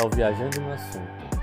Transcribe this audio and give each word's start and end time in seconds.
ao 0.00 0.08
Viajando 0.08 0.58
no 0.62 0.72
Assunto. 0.72 1.38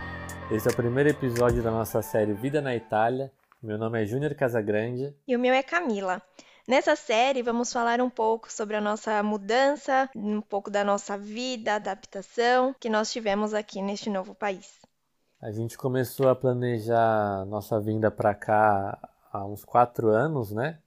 Esse 0.51 0.67
é 0.67 0.71
o 0.71 0.75
primeiro 0.75 1.09
episódio 1.09 1.61
da 1.61 1.69
nossa 1.69 2.01
série 2.01 2.33
Vida 2.33 2.59
na 2.59 2.75
Itália. 2.75 3.31
Meu 3.61 3.77
nome 3.77 4.01
é 4.01 4.05
Júnior 4.05 4.33
Casagrande. 4.33 5.15
E 5.27 5.35
o 5.35 5.39
meu 5.39 5.53
é 5.53 5.61
Camila. 5.61 6.19
Nessa 6.67 6.95
série, 6.95 7.43
vamos 7.43 7.71
falar 7.71 8.01
um 8.01 8.09
pouco 8.09 8.51
sobre 8.51 8.75
a 8.75 8.81
nossa 8.81 9.21
mudança, 9.21 10.09
um 10.15 10.41
pouco 10.41 10.71
da 10.71 10.83
nossa 10.83 11.15
vida, 11.15 11.75
adaptação 11.75 12.73
que 12.79 12.89
nós 12.89 13.11
tivemos 13.11 13.53
aqui 13.53 13.79
neste 13.79 14.09
novo 14.09 14.33
país. 14.33 14.79
A 15.39 15.51
gente 15.51 15.77
começou 15.77 16.27
a 16.27 16.35
planejar 16.35 17.45
nossa 17.45 17.79
vinda 17.79 18.09
para 18.09 18.33
cá 18.33 18.97
há 19.31 19.45
uns 19.45 19.63
quatro 19.63 20.07
anos, 20.07 20.51
né? 20.51 20.79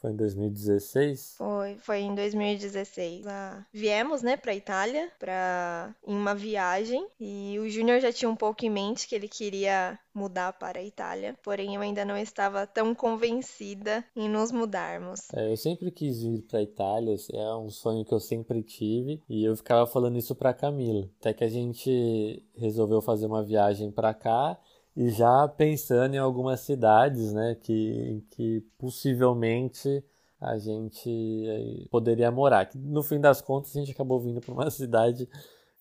Foi 0.00 0.12
em 0.12 0.16
2016? 0.16 1.34
Foi, 1.36 1.76
foi 1.78 2.00
em 2.00 2.14
2016. 2.14 3.26
Ah, 3.26 3.66
viemos, 3.72 4.22
né, 4.22 4.36
pra 4.36 4.54
Itália, 4.54 5.10
pra, 5.18 5.94
em 6.06 6.14
uma 6.14 6.34
viagem, 6.34 7.04
e 7.18 7.58
o 7.58 7.68
Júnior 7.68 8.00
já 8.00 8.12
tinha 8.12 8.30
um 8.30 8.36
pouco 8.36 8.64
em 8.64 8.70
mente 8.70 9.08
que 9.08 9.14
ele 9.14 9.28
queria 9.28 9.98
mudar 10.14 10.52
para 10.52 10.78
a 10.80 10.84
Itália, 10.84 11.36
porém 11.42 11.74
eu 11.74 11.80
ainda 11.80 12.04
não 12.04 12.16
estava 12.16 12.66
tão 12.66 12.94
convencida 12.94 14.04
em 14.14 14.28
nos 14.28 14.50
mudarmos. 14.50 15.20
É, 15.32 15.50
eu 15.50 15.56
sempre 15.56 15.90
quis 15.90 16.22
ir 16.22 16.42
para 16.42 16.58
a 16.58 16.62
Itália, 16.62 17.16
é 17.32 17.54
um 17.54 17.70
sonho 17.70 18.04
que 18.04 18.12
eu 18.12 18.20
sempre 18.20 18.62
tive, 18.62 19.22
e 19.28 19.44
eu 19.44 19.56
ficava 19.56 19.86
falando 19.86 20.18
isso 20.18 20.34
para 20.34 20.54
Camila, 20.54 21.08
até 21.20 21.32
que 21.32 21.44
a 21.44 21.48
gente 21.48 22.42
resolveu 22.56 23.00
fazer 23.00 23.26
uma 23.26 23.44
viagem 23.44 23.90
para 23.90 24.12
cá 24.14 24.58
e 24.98 25.10
já 25.10 25.46
pensando 25.46 26.16
em 26.16 26.18
algumas 26.18 26.58
cidades, 26.58 27.32
né, 27.32 27.56
que, 27.62 28.20
que 28.32 28.66
possivelmente 28.76 30.04
a 30.40 30.58
gente 30.58 31.08
eh, 31.08 31.86
poderia 31.88 32.32
morar. 32.32 32.68
No 32.74 33.04
fim 33.04 33.20
das 33.20 33.40
contas, 33.40 33.76
a 33.76 33.78
gente 33.78 33.92
acabou 33.92 34.18
vindo 34.20 34.40
para 34.40 34.52
uma 34.52 34.68
cidade 34.72 35.28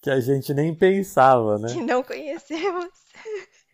que 0.03 0.11
a 0.11 0.19
gente 0.19 0.53
nem 0.53 0.71
pensava, 0.71 1.57
né? 1.57 1.67
Que 1.73 1.81
não 1.81 2.03
conhecemos. 2.03 2.91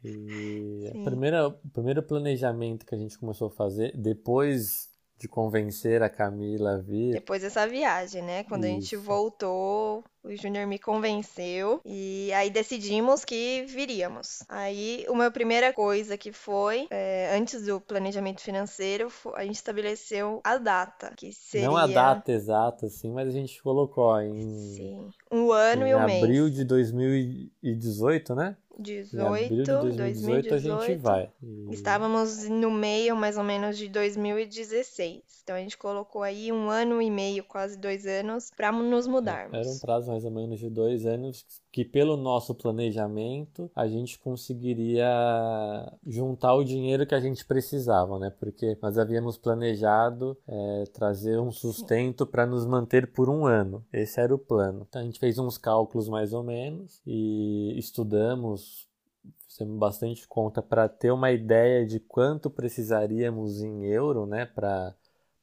E 0.01 0.93
primeira, 1.03 1.49
o 1.49 1.69
primeiro 1.73 2.01
planejamento 2.01 2.85
que 2.85 2.95
a 2.95 2.97
gente 2.97 3.19
começou 3.19 3.49
a 3.49 3.51
fazer, 3.51 3.91
depois 3.97 4.89
de 5.23 5.27
convencer 5.29 6.03
a 6.03 6.09
Camila 6.09 6.73
a 6.73 6.77
vir. 6.77 7.13
Depois 7.13 7.41
dessa 7.41 7.65
viagem, 7.65 8.21
né? 8.21 8.43
Quando 8.43 8.65
Isso. 8.65 8.71
a 8.71 8.79
gente 8.79 8.95
voltou, 8.97 10.03
o 10.21 10.35
Júnior 10.35 10.67
me 10.67 10.77
convenceu 10.77 11.79
e 11.85 12.29
aí 12.33 12.49
decidimos 12.49 13.23
que 13.23 13.63
viríamos. 13.69 14.43
Aí, 14.49 15.05
uma 15.07 15.31
primeira 15.31 15.71
coisa 15.71 16.17
que 16.17 16.33
foi, 16.33 16.87
é, 16.91 17.33
antes 17.37 17.65
do 17.65 17.79
planejamento 17.79 18.41
financeiro, 18.41 19.07
a 19.33 19.45
gente 19.45 19.55
estabeleceu 19.55 20.41
a 20.43 20.57
data, 20.57 21.13
que 21.15 21.31
seria... 21.31 21.67
Não 21.67 21.77
a 21.77 21.87
data 21.87 22.29
exata, 22.29 22.87
assim, 22.87 23.09
mas 23.09 23.29
a 23.29 23.31
gente 23.31 23.63
colocou 23.63 24.19
em... 24.19 24.75
Sim, 24.75 25.09
um 25.31 25.53
ano 25.53 25.87
e 25.87 25.95
um 25.95 26.05
mês. 26.05 26.19
Em 26.19 26.23
abril 26.25 26.49
de 26.49 26.65
2018, 26.65 28.35
né? 28.35 28.57
18, 28.83 29.15
em 29.15 29.45
abril 29.45 29.63
de 29.63 29.97
2018, 29.97 30.49
2018 30.49 30.53
a 30.53 30.57
gente 30.57 31.01
vai. 31.01 31.31
E... 31.41 31.73
Estávamos 31.73 32.47
no 32.47 32.69
meio, 32.69 33.15
mais 33.15 33.37
ou 33.37 33.43
menos, 33.43 33.77
de 33.77 33.87
2016. 33.89 35.21
Então 35.43 35.55
a 35.55 35.59
gente 35.59 35.77
colocou 35.77 36.21
aí 36.21 36.51
um 36.51 36.69
ano 36.69 37.01
e 37.01 37.09
meio, 37.09 37.43
quase 37.43 37.77
dois 37.77 38.05
anos, 38.05 38.51
para 38.55 38.71
nos 38.71 39.07
mudarmos. 39.07 39.53
Era 39.53 39.67
um 39.67 39.79
prazo 39.79 40.11
mais 40.11 40.23
ou 40.23 40.31
menos 40.31 40.59
de 40.59 40.69
dois 40.69 41.05
anos 41.05 41.45
que, 41.73 41.83
pelo 41.83 42.15
nosso 42.15 42.53
planejamento, 42.53 43.69
a 43.75 43.87
gente 43.87 44.19
conseguiria 44.19 45.07
juntar 46.05 46.53
o 46.53 46.63
dinheiro 46.63 47.03
que 47.03 47.15
a 47.15 47.19
gente 47.19 47.43
precisava, 47.43 48.19
né? 48.19 48.29
Porque 48.29 48.77
nós 48.79 48.95
havíamos 48.99 49.39
planejado 49.39 50.37
é, 50.47 50.83
trazer 50.93 51.39
um 51.39 51.51
sustento 51.51 52.27
para 52.27 52.45
nos 52.45 52.63
manter 52.63 53.11
por 53.11 53.27
um 53.27 53.47
ano. 53.47 53.83
Esse 53.91 54.21
era 54.21 54.35
o 54.35 54.37
plano. 54.37 54.85
Então 54.87 55.01
a 55.01 55.03
gente 55.03 55.19
fez 55.19 55.39
uns 55.39 55.57
cálculos 55.57 56.07
mais 56.07 56.31
ou 56.31 56.43
menos 56.43 57.01
e 57.07 57.73
estudamos 57.75 58.87
fizemos 59.47 59.77
bastante 59.79 60.27
conta 60.27 60.61
para 60.61 60.87
ter 60.87 61.11
uma 61.11 61.31
ideia 61.31 61.87
de 61.87 61.99
quanto 61.99 62.51
precisaríamos 62.51 63.61
em 63.61 63.85
euro, 63.85 64.27
né, 64.27 64.45
para 64.45 64.95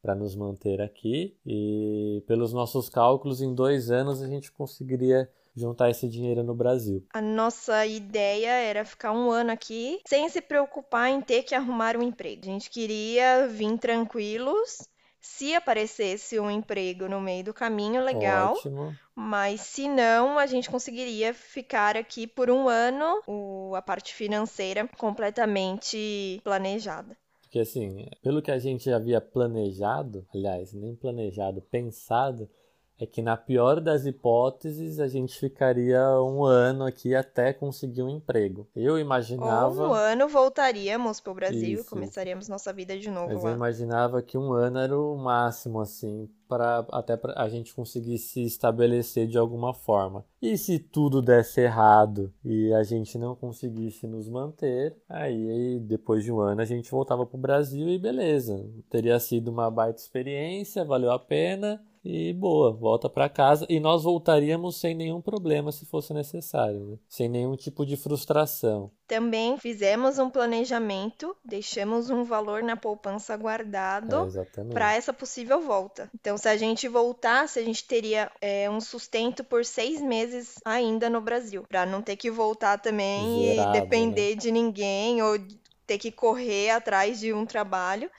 para 0.02 0.14
nos 0.14 0.34
manter 0.34 0.80
aqui 0.80 1.36
e 1.44 2.24
pelos 2.26 2.54
nossos 2.54 2.88
cálculos 2.88 3.42
em 3.42 3.54
dois 3.54 3.90
anos 3.90 4.22
a 4.22 4.26
gente 4.26 4.50
conseguiria 4.50 5.28
juntar 5.60 5.90
esse 5.90 6.08
dinheiro 6.08 6.42
no 6.42 6.54
Brasil. 6.54 7.04
A 7.12 7.20
nossa 7.20 7.86
ideia 7.86 8.50
era 8.50 8.84
ficar 8.84 9.12
um 9.12 9.30
ano 9.30 9.52
aqui 9.52 10.00
sem 10.06 10.28
se 10.28 10.40
preocupar 10.40 11.10
em 11.10 11.20
ter 11.20 11.42
que 11.42 11.54
arrumar 11.54 11.96
um 11.96 12.02
emprego. 12.02 12.42
A 12.42 12.46
gente 12.46 12.70
queria 12.70 13.46
vir 13.46 13.78
tranquilos. 13.78 14.88
Se 15.20 15.54
aparecesse 15.54 16.40
um 16.40 16.50
emprego 16.50 17.06
no 17.06 17.20
meio 17.20 17.44
do 17.44 17.52
caminho, 17.52 18.02
legal. 18.02 18.54
Ótimo. 18.54 18.96
Mas 19.14 19.60
se 19.60 19.86
não, 19.86 20.38
a 20.38 20.46
gente 20.46 20.70
conseguiria 20.70 21.34
ficar 21.34 21.94
aqui 21.94 22.26
por 22.26 22.50
um 22.50 22.68
ano, 22.68 23.22
o, 23.26 23.74
a 23.74 23.82
parte 23.82 24.14
financeira 24.14 24.88
completamente 24.96 26.40
planejada. 26.42 27.14
Porque 27.42 27.58
assim, 27.58 28.08
pelo 28.22 28.40
que 28.40 28.50
a 28.50 28.58
gente 28.58 28.90
havia 28.90 29.20
planejado, 29.20 30.24
aliás, 30.32 30.72
nem 30.72 30.94
planejado, 30.94 31.60
pensado, 31.60 32.48
é 33.00 33.06
que 33.06 33.22
na 33.22 33.34
pior 33.34 33.80
das 33.80 34.04
hipóteses 34.04 35.00
a 35.00 35.08
gente 35.08 35.38
ficaria 35.38 36.02
um 36.20 36.44
ano 36.44 36.84
aqui 36.84 37.14
até 37.14 37.50
conseguir 37.50 38.02
um 38.02 38.10
emprego. 38.10 38.68
Eu 38.76 38.98
imaginava. 38.98 39.82
Ou 39.82 39.90
um 39.90 39.94
ano 39.94 40.28
voltaríamos 40.28 41.18
para 41.18 41.32
o 41.32 41.34
Brasil 41.34 41.80
e 41.80 41.84
começaríamos 41.84 42.46
nossa 42.46 42.72
vida 42.74 42.98
de 42.98 43.10
novo 43.10 43.32
Mas 43.32 43.42
lá. 43.42 43.50
eu 43.50 43.56
imaginava 43.56 44.22
que 44.22 44.36
um 44.36 44.52
ano 44.52 44.78
era 44.78 44.98
o 44.98 45.16
máximo, 45.16 45.80
assim, 45.80 46.28
para 46.46 46.84
até 46.92 47.16
para 47.16 47.42
a 47.42 47.48
gente 47.48 47.74
conseguir 47.74 48.18
se 48.18 48.42
estabelecer 48.42 49.26
de 49.26 49.38
alguma 49.38 49.72
forma. 49.72 50.22
E 50.42 50.58
se 50.58 50.78
tudo 50.78 51.22
desse 51.22 51.62
errado 51.62 52.30
e 52.44 52.70
a 52.74 52.82
gente 52.82 53.16
não 53.16 53.34
conseguisse 53.34 54.06
nos 54.06 54.28
manter, 54.28 54.94
aí 55.08 55.80
depois 55.80 56.22
de 56.22 56.30
um 56.30 56.40
ano 56.40 56.60
a 56.60 56.66
gente 56.66 56.90
voltava 56.90 57.24
para 57.24 57.36
o 57.36 57.40
Brasil 57.40 57.88
e 57.88 57.98
beleza. 57.98 58.62
Teria 58.90 59.18
sido 59.18 59.50
uma 59.50 59.70
baita 59.70 60.00
experiência, 60.00 60.84
valeu 60.84 61.12
a 61.12 61.18
pena 61.18 61.80
e 62.04 62.32
boa, 62.32 62.72
volta 62.72 63.10
para 63.10 63.28
casa 63.28 63.66
e 63.68 63.78
nós 63.78 64.04
voltaríamos 64.04 64.80
sem 64.80 64.94
nenhum 64.94 65.20
problema 65.20 65.70
se 65.70 65.84
fosse 65.84 66.14
necessário, 66.14 66.80
né? 66.86 66.96
sem 67.08 67.28
nenhum 67.28 67.54
tipo 67.56 67.84
de 67.84 67.96
frustração. 67.96 68.90
Também 69.06 69.58
fizemos 69.58 70.18
um 70.18 70.30
planejamento, 70.30 71.36
deixamos 71.44 72.08
um 72.08 72.24
valor 72.24 72.62
na 72.62 72.76
poupança 72.76 73.36
guardado 73.36 74.28
é, 74.38 74.64
para 74.72 74.94
essa 74.94 75.12
possível 75.12 75.60
volta. 75.60 76.08
Então, 76.14 76.38
se 76.38 76.48
a 76.48 76.56
gente 76.56 76.88
voltasse, 76.88 77.58
a 77.58 77.62
gente 77.62 77.84
teria 77.84 78.30
é, 78.40 78.70
um 78.70 78.80
sustento 78.80 79.44
por 79.44 79.64
seis 79.64 80.00
meses 80.00 80.54
ainda 80.64 81.10
no 81.10 81.20
Brasil, 81.20 81.64
para 81.68 81.84
não 81.84 82.00
ter 82.00 82.16
que 82.16 82.30
voltar 82.30 82.78
também 82.78 83.54
Zerado, 83.56 83.76
e 83.76 83.80
depender 83.80 84.30
né? 84.30 84.36
de 84.36 84.50
ninguém 84.50 85.20
ou 85.22 85.36
ter 85.86 85.98
que 85.98 86.12
correr 86.12 86.70
atrás 86.70 87.20
de 87.20 87.32
um 87.32 87.44
trabalho. 87.44 88.10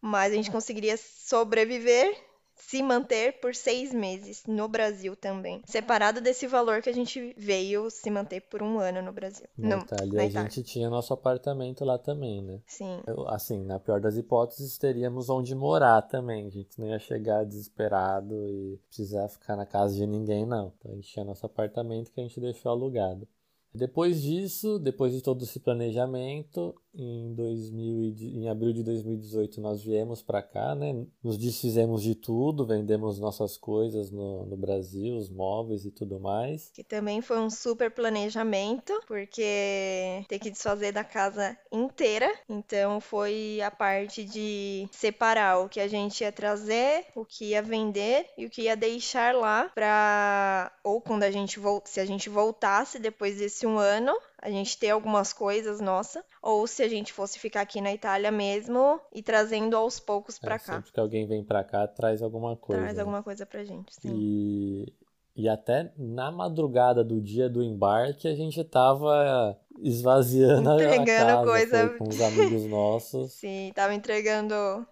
Mas 0.00 0.32
a 0.32 0.36
gente 0.36 0.50
conseguiria 0.50 0.96
sobreviver 0.96 2.27
se 2.58 2.82
manter 2.82 3.40
por 3.40 3.54
seis 3.54 3.92
meses 3.92 4.44
no 4.46 4.68
Brasil 4.68 5.16
também. 5.16 5.62
Separado 5.66 6.20
desse 6.20 6.46
valor 6.46 6.82
que 6.82 6.90
a 6.90 6.94
gente 6.94 7.34
veio 7.36 7.90
se 7.90 8.10
manter 8.10 8.40
por 8.42 8.62
um 8.62 8.78
ano 8.78 9.00
no 9.02 9.12
Brasil. 9.12 9.46
Na 9.56 9.76
no, 9.76 9.82
Itália. 9.82 10.06
Na 10.06 10.24
Itália. 10.24 10.40
a 10.40 10.42
gente 10.50 10.62
tinha 10.62 10.90
nosso 10.90 11.12
apartamento 11.12 11.84
lá 11.84 11.98
também, 11.98 12.42
né? 12.42 12.60
Sim. 12.66 13.00
Assim, 13.28 13.64
na 13.64 13.78
pior 13.78 14.00
das 14.00 14.16
hipóteses, 14.16 14.76
teríamos 14.78 15.30
onde 15.30 15.54
morar 15.54 16.02
também. 16.02 16.46
A 16.46 16.50
gente 16.50 16.78
não 16.78 16.88
ia 16.88 16.98
chegar 16.98 17.44
desesperado 17.44 18.34
e 18.48 18.78
precisar 18.88 19.28
ficar 19.28 19.56
na 19.56 19.66
casa 19.66 19.94
de 19.94 20.06
ninguém, 20.06 20.44
não. 20.46 20.72
Então 20.78 20.92
a 20.92 20.94
gente 20.94 21.08
tinha 21.08 21.24
nosso 21.24 21.46
apartamento 21.46 22.12
que 22.12 22.20
a 22.20 22.22
gente 22.22 22.40
deixou 22.40 22.70
alugado. 22.70 23.26
Depois 23.74 24.22
disso, 24.22 24.78
depois 24.78 25.12
de 25.12 25.22
todo 25.22 25.44
esse 25.44 25.60
planejamento, 25.60 26.74
em, 26.94 27.34
2000, 27.34 28.14
em 28.18 28.48
abril 28.48 28.72
de 28.72 28.82
2018 28.82 29.60
nós 29.60 29.82
viemos 29.82 30.22
para 30.22 30.42
cá, 30.42 30.74
né? 30.74 31.06
Nos 31.22 31.38
desfizemos 31.38 32.02
de 32.02 32.14
tudo, 32.14 32.66
vendemos 32.66 33.20
nossas 33.20 33.56
coisas 33.56 34.10
no, 34.10 34.44
no 34.46 34.56
Brasil, 34.56 35.16
os 35.16 35.30
móveis 35.30 35.84
e 35.84 35.90
tudo 35.90 36.18
mais. 36.18 36.70
Que 36.74 36.82
também 36.82 37.20
foi 37.20 37.38
um 37.38 37.50
super 37.50 37.90
planejamento, 37.90 38.92
porque 39.06 40.24
tem 40.28 40.38
que 40.38 40.50
desfazer 40.50 40.92
da 40.92 41.04
casa 41.04 41.56
inteira. 41.70 42.28
Então 42.48 43.00
foi 43.00 43.60
a 43.60 43.70
parte 43.70 44.24
de 44.24 44.88
separar 44.90 45.60
o 45.60 45.68
que 45.68 45.80
a 45.80 45.88
gente 45.88 46.22
ia 46.22 46.32
trazer, 46.32 47.04
o 47.14 47.24
que 47.24 47.50
ia 47.50 47.62
vender 47.62 48.26
e 48.36 48.46
o 48.46 48.50
que 48.50 48.62
ia 48.62 48.76
deixar 48.76 49.34
lá 49.34 49.70
para 49.74 50.72
ou 50.82 51.00
quando 51.00 51.22
a 51.22 51.30
gente 51.30 51.60
se 51.84 52.00
a 52.00 52.04
gente 52.04 52.28
voltasse 52.28 52.98
depois 52.98 53.38
desse 53.38 53.57
um 53.66 53.78
ano, 53.78 54.12
a 54.40 54.50
gente 54.50 54.76
ter 54.78 54.90
algumas 54.90 55.32
coisas 55.32 55.80
nossa, 55.80 56.24
ou 56.42 56.66
se 56.66 56.82
a 56.82 56.88
gente 56.88 57.12
fosse 57.12 57.38
ficar 57.38 57.62
aqui 57.62 57.80
na 57.80 57.92
Itália 57.92 58.30
mesmo 58.30 59.00
e 59.12 59.22
trazendo 59.22 59.76
aos 59.76 59.98
poucos 59.98 60.38
para 60.38 60.54
é, 60.54 60.58
cá. 60.58 60.74
Sempre 60.74 60.92
que 60.92 61.00
alguém 61.00 61.26
vem 61.26 61.44
para 61.44 61.64
cá, 61.64 61.86
traz 61.86 62.22
alguma 62.22 62.56
coisa. 62.56 62.82
Traz 62.82 62.98
alguma 62.98 63.22
coisa 63.22 63.44
pra 63.44 63.64
gente, 63.64 63.94
sim. 63.94 64.14
E, 64.14 64.94
e 65.36 65.48
até 65.48 65.92
na 65.96 66.30
madrugada 66.30 67.02
do 67.02 67.20
dia 67.20 67.48
do 67.48 67.62
embarque, 67.62 68.28
a 68.28 68.34
gente 68.34 68.62
tava 68.64 69.58
esvaziando 69.80 70.70
entregando 70.80 71.30
a 71.30 71.34
casa 71.34 71.44
coisa 71.44 71.88
com 71.98 72.08
os 72.08 72.20
amigos 72.20 72.66
nossos. 72.66 73.32
sim, 73.38 73.72
tava 73.74 73.94
entregando 73.94 74.86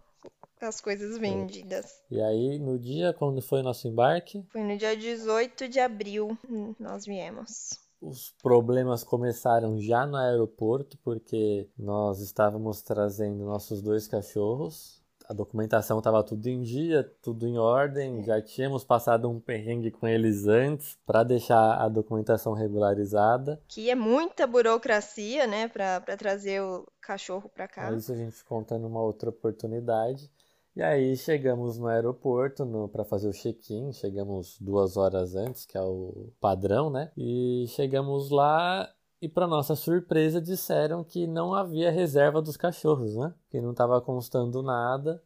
as 0.60 0.80
coisas 0.80 1.18
vendidas. 1.18 2.02
E 2.10 2.20
aí, 2.20 2.58
no 2.58 2.78
dia, 2.78 3.12
quando 3.12 3.42
foi 3.42 3.60
o 3.60 3.62
nosso 3.62 3.86
embarque? 3.86 4.44
Foi 4.50 4.62
no 4.62 4.76
dia 4.76 4.96
18 4.96 5.68
de 5.68 5.80
abril, 5.80 6.36
nós 6.78 7.04
viemos. 7.04 7.85
Os 8.00 8.34
problemas 8.42 9.02
começaram 9.02 9.78
já 9.80 10.06
no 10.06 10.16
aeroporto, 10.16 10.98
porque 10.98 11.68
nós 11.78 12.20
estávamos 12.20 12.82
trazendo 12.82 13.44
nossos 13.44 13.82
dois 13.82 14.06
cachorros. 14.06 15.04
A 15.28 15.34
documentação 15.34 15.98
estava 15.98 16.22
tudo 16.22 16.46
em 16.46 16.62
dia, 16.62 17.02
tudo 17.20 17.48
em 17.48 17.58
ordem. 17.58 18.22
Já 18.22 18.40
tínhamos 18.40 18.84
passado 18.84 19.28
um 19.28 19.40
perrengue 19.40 19.90
com 19.90 20.06
eles 20.06 20.46
antes 20.46 20.96
para 21.04 21.24
deixar 21.24 21.80
a 21.80 21.88
documentação 21.88 22.52
regularizada. 22.52 23.60
Que 23.66 23.90
é 23.90 23.96
muita 23.96 24.46
burocracia, 24.46 25.46
né, 25.48 25.66
para 25.66 26.00
trazer 26.16 26.62
o 26.62 26.86
cachorro 27.00 27.48
para 27.48 27.66
cá. 27.66 27.90
Isso 27.92 28.12
a 28.12 28.16
gente 28.16 28.44
conta 28.44 28.78
numa 28.78 29.00
outra 29.02 29.30
oportunidade. 29.30 30.30
E 30.76 30.82
aí 30.82 31.16
chegamos 31.16 31.78
no 31.78 31.86
aeroporto 31.86 32.66
para 32.92 33.02
fazer 33.02 33.28
o 33.28 33.32
check-in, 33.32 33.94
chegamos 33.94 34.58
duas 34.60 34.98
horas 34.98 35.34
antes, 35.34 35.64
que 35.64 35.78
é 35.78 35.80
o 35.80 36.30
padrão, 36.38 36.90
né? 36.90 37.10
E 37.16 37.64
chegamos 37.68 38.28
lá 38.30 38.86
e 39.22 39.26
para 39.26 39.46
nossa 39.46 39.74
surpresa 39.74 40.38
disseram 40.38 41.02
que 41.02 41.26
não 41.26 41.54
havia 41.54 41.90
reserva 41.90 42.42
dos 42.42 42.58
cachorros, 42.58 43.16
né? 43.16 43.32
Que 43.48 43.58
não 43.58 43.70
estava 43.70 43.98
constando 44.02 44.62
nada. 44.62 45.22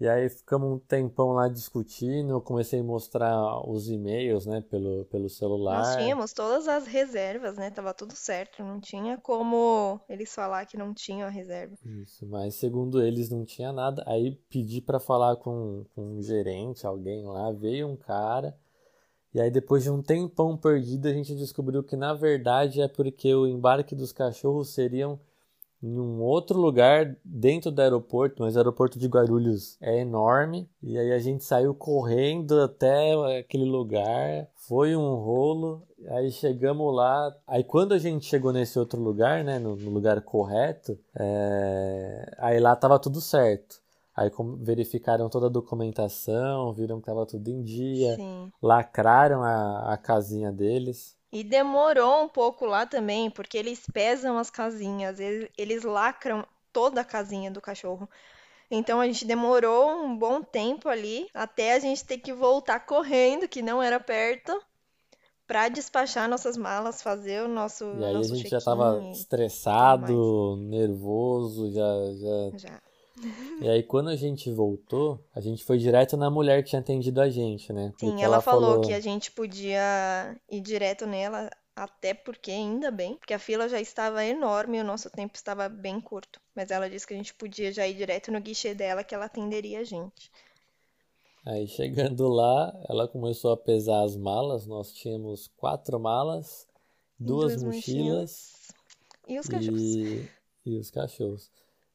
E 0.00 0.08
aí 0.08 0.28
ficamos 0.28 0.72
um 0.72 0.78
tempão 0.78 1.32
lá 1.32 1.48
discutindo, 1.48 2.32
eu 2.32 2.40
comecei 2.40 2.80
a 2.80 2.82
mostrar 2.82 3.60
os 3.68 3.88
e-mails, 3.88 4.44
né, 4.44 4.60
pelo, 4.60 5.04
pelo 5.04 5.28
celular. 5.28 5.78
Nós 5.78 5.96
tínhamos 5.96 6.32
todas 6.32 6.66
as 6.66 6.86
reservas, 6.86 7.56
né, 7.56 7.70
tava 7.70 7.94
tudo 7.94 8.12
certo, 8.14 8.64
não 8.64 8.80
tinha 8.80 9.16
como 9.18 10.00
eles 10.08 10.34
falar 10.34 10.66
que 10.66 10.76
não 10.76 10.92
tinha 10.92 11.26
a 11.26 11.30
reserva. 11.30 11.76
Isso, 11.84 12.26
mas 12.26 12.56
segundo 12.56 13.00
eles 13.00 13.30
não 13.30 13.44
tinha 13.44 13.72
nada, 13.72 14.02
aí 14.06 14.32
pedi 14.50 14.80
para 14.80 14.98
falar 14.98 15.36
com, 15.36 15.84
com 15.94 16.16
um 16.16 16.22
gerente, 16.22 16.84
alguém 16.84 17.24
lá, 17.24 17.52
veio 17.52 17.86
um 17.86 17.96
cara, 17.96 18.58
e 19.32 19.40
aí 19.40 19.50
depois 19.50 19.84
de 19.84 19.90
um 19.90 20.02
tempão 20.02 20.56
perdido 20.56 21.06
a 21.06 21.12
gente 21.12 21.36
descobriu 21.36 21.84
que 21.84 21.94
na 21.94 22.14
verdade 22.14 22.80
é 22.80 22.88
porque 22.88 23.32
o 23.32 23.46
embarque 23.46 23.94
dos 23.94 24.12
cachorros 24.12 24.74
seriam 24.74 25.20
em 25.84 26.00
um 26.00 26.22
outro 26.22 26.58
lugar 26.58 27.14
dentro 27.22 27.70
do 27.70 27.82
aeroporto, 27.82 28.42
mas 28.42 28.56
o 28.56 28.58
aeroporto 28.58 28.98
de 28.98 29.06
Guarulhos 29.06 29.76
é 29.82 30.00
enorme. 30.00 30.66
E 30.82 30.96
aí 30.96 31.12
a 31.12 31.18
gente 31.18 31.44
saiu 31.44 31.74
correndo 31.74 32.62
até 32.62 33.12
aquele 33.38 33.66
lugar, 33.66 34.48
foi 34.56 34.96
um 34.96 35.14
rolo. 35.16 35.82
Aí 36.08 36.30
chegamos 36.30 36.94
lá. 36.94 37.36
Aí 37.46 37.62
quando 37.62 37.92
a 37.92 37.98
gente 37.98 38.24
chegou 38.24 38.50
nesse 38.50 38.78
outro 38.78 38.98
lugar, 38.98 39.44
né, 39.44 39.58
no, 39.58 39.76
no 39.76 39.90
lugar 39.90 40.22
correto, 40.22 40.98
é... 41.14 42.34
aí 42.38 42.58
lá 42.58 42.74
tava 42.74 42.98
tudo 42.98 43.20
certo. 43.20 43.82
Aí 44.16 44.30
verificaram 44.60 45.28
toda 45.28 45.46
a 45.46 45.50
documentação, 45.50 46.72
viram 46.72 47.00
que 47.00 47.06
tava 47.06 47.26
tudo 47.26 47.48
em 47.50 47.62
dia, 47.62 48.14
Sim. 48.14 48.50
lacraram 48.62 49.42
a, 49.42 49.92
a 49.92 49.96
casinha 49.98 50.50
deles. 50.50 51.14
E 51.34 51.42
demorou 51.42 52.22
um 52.22 52.28
pouco 52.28 52.64
lá 52.64 52.86
também, 52.86 53.28
porque 53.28 53.58
eles 53.58 53.84
pesam 53.92 54.38
as 54.38 54.50
casinhas, 54.50 55.18
eles, 55.18 55.50
eles 55.58 55.82
lacram 55.82 56.46
toda 56.72 57.00
a 57.00 57.04
casinha 57.04 57.50
do 57.50 57.60
cachorro. 57.60 58.08
Então 58.70 59.00
a 59.00 59.06
gente 59.06 59.24
demorou 59.24 59.90
um 60.04 60.16
bom 60.16 60.40
tempo 60.40 60.88
ali 60.88 61.28
até 61.34 61.74
a 61.74 61.80
gente 61.80 62.04
ter 62.04 62.18
que 62.18 62.32
voltar 62.32 62.86
correndo, 62.86 63.48
que 63.48 63.62
não 63.62 63.82
era 63.82 63.98
perto, 63.98 64.62
para 65.44 65.68
despachar 65.68 66.28
nossas 66.28 66.56
malas, 66.56 67.02
fazer 67.02 67.42
o 67.42 67.48
nosso 67.48 67.84
E 67.84 68.04
aí 68.04 68.14
nosso 68.14 68.32
a 68.32 68.36
gente 68.36 68.50
já 68.50 68.60
check-in 68.60 68.64
tava 68.64 69.02
e 69.02 69.12
estressado, 69.12 70.56
nervoso, 70.56 71.72
já, 71.72 71.82
já 72.14 72.58
já. 72.58 72.93
E 73.60 73.68
aí, 73.68 73.82
quando 73.82 74.10
a 74.10 74.16
gente 74.16 74.50
voltou, 74.50 75.24
a 75.34 75.40
gente 75.40 75.64
foi 75.64 75.78
direto 75.78 76.16
na 76.16 76.30
mulher 76.30 76.62
que 76.62 76.70
tinha 76.70 76.80
atendido 76.80 77.20
a 77.20 77.30
gente, 77.30 77.72
né? 77.72 77.92
Sim, 77.98 78.08
Porque 78.08 78.24
ela 78.24 78.40
falou 78.40 78.80
que 78.80 78.92
a 78.92 79.00
gente 79.00 79.30
podia 79.30 80.36
ir 80.50 80.60
direto 80.60 81.06
nela, 81.06 81.48
até 81.76 82.12
porque, 82.12 82.50
ainda 82.50 82.90
bem, 82.90 83.16
porque 83.16 83.32
a 83.34 83.38
fila 83.38 83.68
já 83.68 83.80
estava 83.80 84.24
enorme 84.24 84.78
e 84.78 84.80
o 84.80 84.84
nosso 84.84 85.08
tempo 85.10 85.34
estava 85.36 85.68
bem 85.68 86.00
curto. 86.00 86.40
Mas 86.54 86.70
ela 86.70 86.90
disse 86.90 87.06
que 87.06 87.14
a 87.14 87.16
gente 87.16 87.34
podia 87.34 87.72
já 87.72 87.86
ir 87.86 87.94
direto 87.94 88.32
no 88.32 88.40
guichê 88.40 88.74
dela, 88.74 89.04
que 89.04 89.14
ela 89.14 89.26
atenderia 89.26 89.80
a 89.80 89.84
gente. 89.84 90.30
Aí, 91.46 91.66
chegando 91.68 92.26
lá, 92.28 92.74
ela 92.88 93.06
começou 93.06 93.52
a 93.52 93.56
pesar 93.56 94.02
as 94.02 94.16
malas. 94.16 94.66
Nós 94.66 94.92
tínhamos 94.92 95.48
quatro 95.56 96.00
malas, 96.00 96.66
duas, 97.18 97.56
mochilas 97.56 98.52
E 99.28 99.38
os 99.38 99.48
cachorros. 99.48 99.80
e, 99.80 100.28
e 100.64 100.78
os 100.78 100.90
cachorros. 100.90 101.50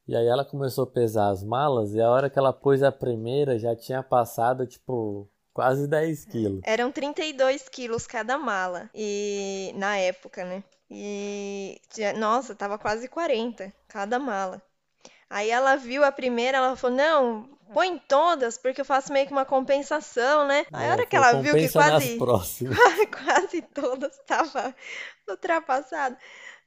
E 0.09 0.15
aí 0.15 0.25
ela 0.25 0.43
começou 0.43 0.85
a 0.85 0.87
pesar 0.87 1.29
as 1.29 1.43
malas 1.43 1.93
e 1.93 2.01
a 2.01 2.09
hora 2.09 2.31
que 2.31 2.39
ela 2.39 2.51
pôs 2.51 2.81
a 2.81 2.91
primeira 2.91 3.59
já 3.59 3.75
tinha 3.75 4.01
passado, 4.01 4.65
tipo, 4.65 5.29
quase 5.53 5.87
10 5.87 6.25
quilos. 6.25 6.61
Eram 6.63 6.91
32 6.91 7.69
quilos 7.69 8.07
cada 8.07 8.35
mala. 8.35 8.89
E 8.95 9.71
na 9.75 9.97
época, 9.97 10.43
né? 10.43 10.63
E 10.89 11.79
nossa, 12.17 12.55
tava 12.55 12.79
quase 12.79 13.07
40 13.07 13.71
cada 13.87 14.17
mala. 14.17 14.59
Aí 15.29 15.51
ela 15.51 15.75
viu 15.75 16.03
a 16.03 16.11
primeira, 16.11 16.57
ela 16.57 16.75
falou: 16.75 16.97
"Não, 16.97 17.47
põe 17.71 17.99
todas, 17.99 18.57
porque 18.57 18.81
eu 18.81 18.85
faço 18.85 19.13
meio 19.13 19.27
que 19.27 19.31
uma 19.31 19.45
compensação, 19.45 20.47
né?" 20.47 20.65
Aí 20.73 20.87
a 20.87 20.91
hora 20.91 21.05
que 21.05 21.15
É, 21.15 21.19
ela 21.19 21.39
viu 21.39 21.53
que 21.53 21.71
quase 21.71 22.17
próximas. 22.17 22.75
quase 23.23 23.61
todas 23.61 24.17
estavam 24.17 24.73
ultrapassadas. 25.29 26.17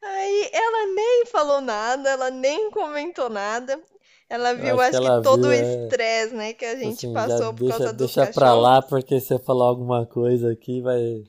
Aí 0.02 0.50
ela 0.52 0.86
nem 0.94 1.26
falou 1.26 1.60
nada, 1.60 2.10
ela 2.10 2.30
nem 2.30 2.70
comentou 2.70 3.30
nada. 3.30 3.80
Ela 4.28 4.54
viu, 4.54 4.80
acho 4.80 4.80
acho 4.80 5.00
que 5.00 5.12
que, 5.12 5.20
todo 5.22 5.46
o 5.48 5.50
viu, 5.50 5.52
é, 5.52 5.62
estresse, 5.62 6.34
né, 6.34 6.52
que 6.54 6.64
a 6.64 6.76
gente 6.76 7.06
Assim, 7.06 7.12
passou 7.12 7.54
por 7.54 7.66
deixa, 7.66 7.78
causa 7.78 7.92
dos 7.92 8.14
deixa 8.14 8.26
pra 8.26 8.54
cachorros. 8.54 8.62
lá, 8.62 8.82
porque 8.82 9.20
se 9.20 9.34
eu 9.34 9.38
falar 9.38 9.66
alguma 9.66 10.06
coisa 10.06 10.52
aqui 10.52 10.80
vai, 10.80 11.24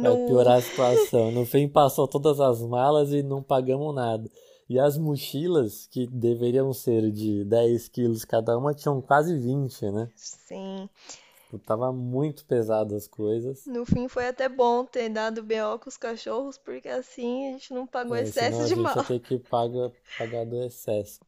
vai 0.00 0.16
piorar 0.18 0.58
a 0.58 0.62
situação. 0.62 1.30
No 1.32 1.44
fim, 1.46 1.68
passou 1.68 2.08
todas 2.08 2.40
as 2.40 2.62
malas 2.62 3.12
e 3.12 3.22
não 3.22 3.42
pagamos 3.42 3.94
nada. 3.94 4.30
E 4.68 4.78
as 4.78 4.98
mochilas, 4.98 5.86
que 5.88 6.06
deveriam 6.08 6.72
ser 6.72 7.10
de 7.12 7.44
10 7.44 7.88
quilos 7.88 8.24
cada 8.24 8.56
uma, 8.58 8.74
tinham 8.74 9.00
quase 9.00 9.36
20, 9.38 9.90
né? 9.90 10.10
Sim. 10.14 10.88
Tipo, 11.46 11.58
Tava 11.60 11.92
muito 11.92 12.44
pesado 12.44 12.94
as 12.96 13.06
coisas. 13.06 13.64
No 13.66 13.86
fim 13.86 14.08
foi 14.08 14.26
até 14.26 14.48
bom 14.48 14.84
ter 14.84 15.08
dado 15.08 15.42
BO 15.42 15.78
com 15.80 15.88
os 15.88 15.96
cachorros, 15.96 16.58
porque 16.58 16.88
assim 16.88 17.48
a 17.48 17.52
gente 17.52 17.72
não 17.72 17.86
pagou 17.86 18.16
É, 18.16 18.22
excesso 18.22 18.60
a 18.60 18.64
de 18.64 18.68
gente 18.70 18.78
ia 18.78 18.82
mal. 18.82 19.04
ter 19.04 19.20
que 19.20 19.38
pagar, 19.38 19.90
pagar 20.18 20.44
do 20.44 20.60
excesso. 20.64 21.20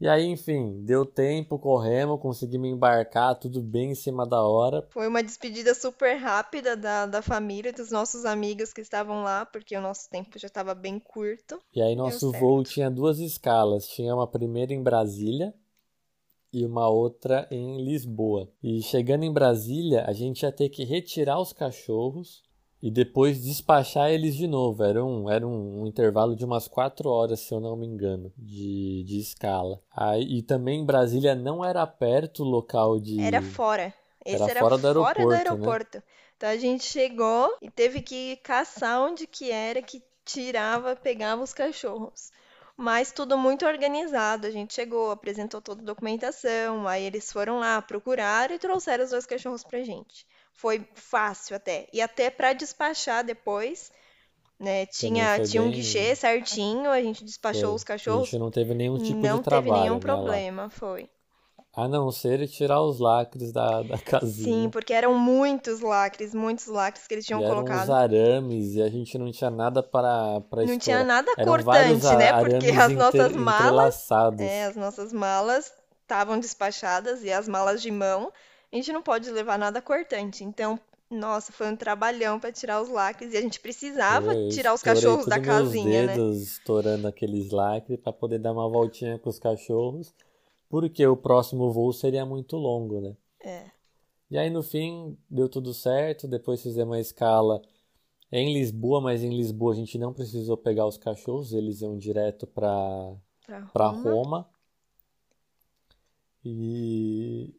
E 0.00 0.08
aí, 0.08 0.24
enfim, 0.26 0.82
deu 0.84 1.06
tempo, 1.06 1.56
corremos, 1.60 2.20
conseguimos 2.20 2.68
embarcar, 2.68 3.36
tudo 3.38 3.62
bem 3.62 3.92
em 3.92 3.94
cima 3.94 4.26
da 4.26 4.42
hora. 4.42 4.84
Foi 4.90 5.06
uma 5.06 5.22
despedida 5.22 5.72
super 5.76 6.16
rápida 6.16 6.76
da, 6.76 7.06
da 7.06 7.22
família, 7.22 7.72
dos 7.72 7.92
nossos 7.92 8.24
amigos 8.24 8.72
que 8.72 8.80
estavam 8.80 9.22
lá, 9.22 9.46
porque 9.46 9.76
o 9.76 9.80
nosso 9.80 10.10
tempo 10.10 10.36
já 10.40 10.48
estava 10.48 10.74
bem 10.74 10.98
curto. 10.98 11.60
E 11.72 11.80
aí 11.80 11.94
nosso 11.94 12.32
voo 12.32 12.64
tinha 12.64 12.90
duas 12.90 13.20
escalas. 13.20 13.86
Tinha 13.86 14.12
uma 14.12 14.26
primeira 14.26 14.72
em 14.74 14.82
Brasília 14.82 15.54
e 16.52 16.64
uma 16.66 16.88
outra 16.88 17.46
em 17.50 17.82
Lisboa. 17.82 18.48
E 18.62 18.82
chegando 18.82 19.24
em 19.24 19.32
Brasília, 19.32 20.04
a 20.06 20.12
gente 20.12 20.42
ia 20.42 20.52
ter 20.52 20.68
que 20.68 20.84
retirar 20.84 21.40
os 21.40 21.52
cachorros 21.52 22.42
e 22.82 22.90
depois 22.90 23.42
despachar 23.42 24.10
eles 24.10 24.34
de 24.34 24.46
novo. 24.46 24.82
Era 24.82 25.04
um, 25.04 25.30
era 25.30 25.46
um, 25.46 25.82
um 25.82 25.86
intervalo 25.86 26.34
de 26.34 26.44
umas 26.44 26.66
quatro 26.66 27.08
horas, 27.08 27.40
se 27.40 27.54
eu 27.54 27.60
não 27.60 27.76
me 27.76 27.86
engano, 27.86 28.32
de, 28.36 29.04
de 29.04 29.18
escala. 29.18 29.80
Aí, 29.96 30.38
e 30.38 30.42
também 30.42 30.84
Brasília 30.84 31.34
não 31.34 31.64
era 31.64 31.86
perto 31.86 32.42
o 32.42 32.48
local 32.48 32.98
de. 32.98 33.20
Era 33.20 33.40
fora. 33.40 33.94
Esse 34.24 34.42
Era 34.42 34.50
era 34.50 34.60
fora 34.60 34.76
do 34.76 34.82
fora 34.82 34.94
do 34.94 35.00
aeroporto, 35.00 35.28
né? 35.28 35.36
aeroporto. 35.36 36.02
Então 36.36 36.48
a 36.48 36.56
gente 36.56 36.84
chegou 36.84 37.56
e 37.60 37.70
teve 37.70 38.02
que 38.02 38.36
caçar 38.36 39.00
onde 39.00 39.26
que 39.26 39.50
era 39.50 39.80
que 39.80 40.02
tirava, 40.24 40.96
pegava 40.96 41.42
os 41.42 41.52
cachorros. 41.52 42.30
Mas 42.76 43.12
tudo 43.12 43.36
muito 43.38 43.64
organizado. 43.66 44.46
A 44.46 44.50
gente 44.50 44.74
chegou, 44.74 45.10
apresentou 45.10 45.60
toda 45.60 45.82
a 45.82 45.84
documentação, 45.84 46.86
aí 46.88 47.04
eles 47.04 47.30
foram 47.32 47.58
lá, 47.58 47.80
procuraram 47.82 48.54
e 48.54 48.58
trouxeram 48.58 49.04
os 49.04 49.10
dois 49.10 49.26
cachorros 49.26 49.62
pra 49.64 49.82
gente. 49.82 50.26
Foi 50.54 50.86
fácil 50.94 51.56
até. 51.56 51.88
E 51.92 52.00
até 52.00 52.30
pra 52.30 52.52
despachar 52.52 53.24
depois, 53.24 53.90
né? 54.58 54.86
Tinha, 54.86 55.40
tinha 55.44 55.62
um 55.62 55.66
bem- 55.70 55.74
guichê 55.76 56.14
certinho, 56.16 56.90
a 56.90 57.00
gente 57.02 57.24
despachou 57.24 57.68
Foi. 57.68 57.74
os 57.76 57.82
A 57.82 57.86
cachorros. 57.86 58.28
gente 58.30 58.38
não 58.38 58.50
teve 58.50 58.74
nenhum 58.74 58.98
tipo 58.98 59.14
Não 59.16 59.38
de 59.38 59.44
teve 59.44 59.44
trabalho, 59.44 59.72
nenhum 59.82 59.94
né, 59.94 59.94
lá. 59.94 60.00
problema, 60.00 60.70
foi. 60.70 61.08
A 61.74 61.88
não 61.88 62.10
ser 62.10 62.46
tirar 62.48 62.82
os 62.82 62.98
lacres 62.98 63.50
da, 63.50 63.82
da 63.82 63.96
casinha. 63.98 64.64
Sim, 64.64 64.70
porque 64.70 64.92
eram 64.92 65.14
muitos 65.14 65.80
lacres, 65.80 66.34
muitos 66.34 66.66
lacres 66.66 67.06
que 67.06 67.14
eles 67.14 67.24
tinham 67.24 67.40
E 67.40 67.44
eram 67.44 67.54
colocado. 67.56 67.84
uns 67.84 67.90
arames 67.90 68.74
e 68.74 68.82
a 68.82 68.88
gente 68.88 69.16
não 69.16 69.32
tinha 69.32 69.50
nada 69.50 69.82
para 69.82 70.40
para 70.42 70.66
Não 70.66 70.78
tinha 70.78 71.02
nada 71.02 71.32
Eram 71.36 71.52
cortante, 71.52 72.16
né? 72.16 72.32
Porque 72.40 72.70
as 72.70 72.92
nossas 72.92 73.32
malas, 73.32 74.08
é, 74.38 74.64
as 74.64 74.76
nossas 74.76 75.12
malas 75.12 75.72
estavam 76.02 76.38
despachadas 76.38 77.24
e 77.24 77.32
as 77.32 77.48
malas 77.48 77.80
de 77.80 77.90
mão, 77.90 78.30
a 78.70 78.76
gente 78.76 78.92
não 78.92 79.02
pode 79.02 79.30
levar 79.30 79.58
nada 79.58 79.80
cortante. 79.80 80.44
Então, 80.44 80.78
nossa, 81.10 81.52
foi 81.52 81.68
um 81.70 81.76
trabalhão 81.76 82.38
para 82.38 82.52
tirar 82.52 82.82
os 82.82 82.88
lacres 82.90 83.32
e 83.32 83.36
a 83.36 83.40
gente 83.40 83.60
precisava 83.60 84.34
Eu 84.34 84.50
tirar 84.50 84.74
os 84.74 84.82
cachorros 84.82 85.26
da 85.26 85.36
tudo 85.36 85.46
meus 85.46 85.64
casinha, 85.68 86.06
né? 86.06 86.14
dedos 86.14 86.42
estourando 86.42 87.08
aqueles 87.08 87.50
lacres 87.50 87.98
para 87.98 88.12
poder 88.12 88.38
dar 88.38 88.52
uma 88.52 88.68
voltinha 88.68 89.18
com 89.18 89.30
os 89.30 89.38
cachorros, 89.38 90.14
porque 90.72 91.06
o 91.06 91.14
próximo 91.14 91.70
voo 91.70 91.92
seria 91.92 92.24
muito 92.24 92.56
longo, 92.56 92.98
né? 92.98 93.14
É. 93.44 93.70
E 94.30 94.38
aí 94.38 94.48
no 94.48 94.62
fim 94.62 95.18
deu 95.28 95.46
tudo 95.46 95.74
certo, 95.74 96.26
depois 96.26 96.62
fizemos 96.62 96.94
uma 96.94 96.98
escala 96.98 97.60
em 98.32 98.54
Lisboa, 98.54 98.98
mas 98.98 99.22
em 99.22 99.36
Lisboa 99.36 99.74
a 99.74 99.76
gente 99.76 99.98
não 99.98 100.14
precisou 100.14 100.56
pegar 100.56 100.86
os 100.86 100.96
cachorros, 100.96 101.52
eles 101.52 101.82
iam 101.82 101.98
direto 101.98 102.46
para 102.46 103.14
para 103.70 103.88
Roma. 103.88 104.02
Roma. 104.02 104.50
E 106.42 107.54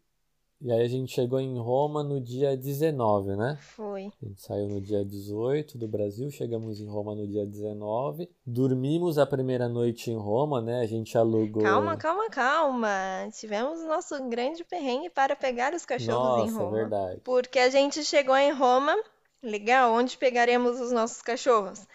e 0.63 0.71
aí 0.71 0.81
a 0.81 0.87
gente 0.87 1.11
chegou 1.11 1.41
em 1.41 1.59
Roma 1.59 2.01
no 2.01 2.21
dia 2.21 2.55
19, 2.55 3.35
né? 3.35 3.57
Foi. 3.75 4.05
A 4.21 4.25
gente 4.25 4.41
saiu 4.41 4.69
no 4.69 4.79
dia 4.79 5.03
18 5.03 5.77
do 5.77 5.89
Brasil, 5.89 6.31
chegamos 6.31 6.79
em 6.79 6.87
Roma 6.87 7.13
no 7.13 7.27
dia 7.27 7.45
19. 7.45 8.29
Dormimos 8.45 9.17
a 9.17 9.25
primeira 9.25 9.67
noite 9.67 10.09
em 10.09 10.17
Roma, 10.17 10.61
né? 10.61 10.79
A 10.79 10.85
gente 10.85 11.17
alugou. 11.17 11.61
Calma, 11.61 11.97
calma, 11.97 12.29
calma. 12.29 12.89
Tivemos 13.37 13.83
nosso 13.83 14.23
grande 14.29 14.63
perrengue 14.63 15.09
para 15.09 15.35
pegar 15.35 15.73
os 15.73 15.83
cachorros 15.85 16.39
Nossa, 16.39 16.49
em 16.49 16.57
Roma. 16.57 16.77
verdade. 16.77 17.21
Porque 17.25 17.59
a 17.59 17.69
gente 17.69 18.01
chegou 18.05 18.37
em 18.37 18.53
Roma, 18.53 18.95
legal, 19.41 19.91
onde 19.91 20.17
pegaremos 20.17 20.79
os 20.79 20.93
nossos 20.93 21.21
cachorros? 21.21 21.85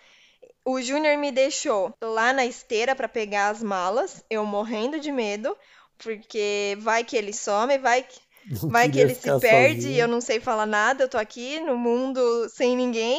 O 0.62 0.78
Júnior 0.82 1.16
me 1.16 1.32
deixou 1.32 1.94
lá 2.02 2.34
na 2.34 2.44
esteira 2.44 2.94
para 2.94 3.08
pegar 3.08 3.48
as 3.48 3.62
malas, 3.62 4.22
eu 4.28 4.44
morrendo 4.44 5.00
de 5.00 5.10
medo, 5.10 5.56
porque 5.96 6.76
vai 6.80 7.02
que 7.02 7.16
ele 7.16 7.32
some, 7.32 7.78
vai 7.78 8.02
que 8.02 8.27
Vai 8.50 8.90
que 8.90 8.98
ele 8.98 9.14
se 9.14 9.38
perde 9.40 9.88
e 9.88 9.98
eu 9.98 10.08
não 10.08 10.20
sei 10.20 10.40
falar 10.40 10.66
nada, 10.66 11.04
eu 11.04 11.08
tô 11.08 11.18
aqui 11.18 11.60
no 11.60 11.76
mundo 11.76 12.48
sem 12.48 12.76
ninguém. 12.76 13.18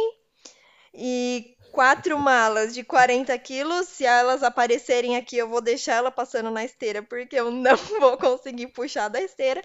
E 0.94 1.56
quatro 1.72 2.18
malas 2.18 2.74
de 2.74 2.84
40 2.84 3.38
quilos, 3.38 3.88
se 3.88 4.06
elas 4.06 4.44
aparecerem 4.44 5.16
aqui, 5.16 5.38
eu 5.38 5.48
vou 5.48 5.62
deixar 5.62 5.96
ela 5.96 6.12
passando 6.12 6.50
na 6.50 6.66
esteira, 6.66 7.04
porque 7.04 7.36
eu 7.36 7.52
não 7.52 7.76
vou 8.00 8.18
conseguir 8.18 8.68
puxar 8.68 9.08
da 9.08 9.22
esteira. 9.22 9.64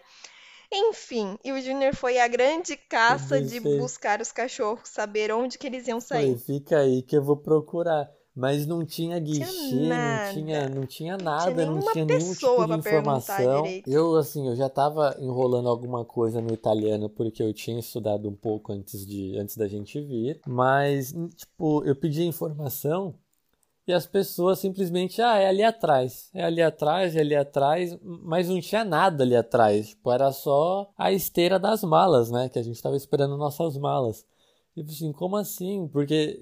Enfim, 0.73 1.39
e 1.45 1.53
o 1.53 1.61
Júnior 1.61 1.95
foi 1.95 2.19
a 2.19 2.27
grande 2.27 2.77
caça 2.77 3.41
de 3.41 3.61
buscar 3.61 4.21
os 4.21 4.33
cachorros, 4.33 4.89
saber 4.89 5.33
onde 5.33 5.57
que 5.57 5.67
eles 5.67 5.87
iam 5.87 6.01
sair. 6.01 6.37
Fica 6.39 6.81
aí 6.81 7.03
que 7.03 7.17
eu 7.17 7.23
vou 7.23 7.37
procurar 7.37 8.11
mas 8.35 8.67
não 8.67 8.85
tinha 8.85 9.19
guichê, 9.21 9.45
tinha 9.45 10.27
não 10.27 10.33
tinha, 10.35 10.69
não 10.69 10.87
tinha 10.87 11.17
nada, 11.17 11.67
não 11.67 11.81
tinha, 11.93 12.05
nenhum 12.05 12.33
tipo 12.35 12.67
de 12.67 12.75
informação. 12.75 13.65
Eu 13.87 14.17
assim, 14.17 14.49
eu 14.49 14.57
já 14.57 14.67
estava 14.67 15.17
enrolando 15.21 15.69
alguma 15.69 16.05
coisa 16.05 16.41
no 16.41 16.53
italiano 16.53 17.09
porque 17.09 17.43
eu 17.43 17.53
tinha 17.53 17.79
estudado 17.79 18.29
um 18.29 18.35
pouco 18.35 18.73
antes 18.73 19.07
de 19.07 19.39
antes 19.39 19.57
da 19.57 19.69
gente 19.69 20.01
vir, 20.01 20.41
mas 20.47 21.15
tipo, 21.37 21.85
eu 21.85 21.95
pedi 21.95 22.25
informação 22.25 23.15
e 23.87 23.93
as 23.93 24.07
pessoas 24.07 24.59
simplesmente, 24.59 25.21
ah, 25.21 25.37
é 25.37 25.47
ali 25.47 25.63
atrás, 25.63 26.31
é 26.33 26.43
ali 26.43 26.63
atrás, 26.63 27.15
é 27.15 27.21
ali 27.21 27.37
atrás, 27.37 27.97
mas 28.03 28.49
não 28.49 28.59
tinha 28.59 28.83
nada 28.83 29.23
ali 29.23 29.37
atrás, 29.37 29.91
tipo, 29.91 30.11
era 30.11 30.33
só 30.33 30.91
a 30.97 31.13
esteira 31.13 31.59
das 31.59 31.83
malas, 31.83 32.31
né, 32.31 32.49
que 32.49 32.59
a 32.59 32.63
gente 32.63 32.77
estava 32.77 32.97
esperando 32.97 33.37
nossas 33.37 33.77
malas. 33.77 34.25
E 34.75 34.81
assim, 34.81 35.13
como 35.13 35.37
assim? 35.37 35.87
Porque 35.87 36.41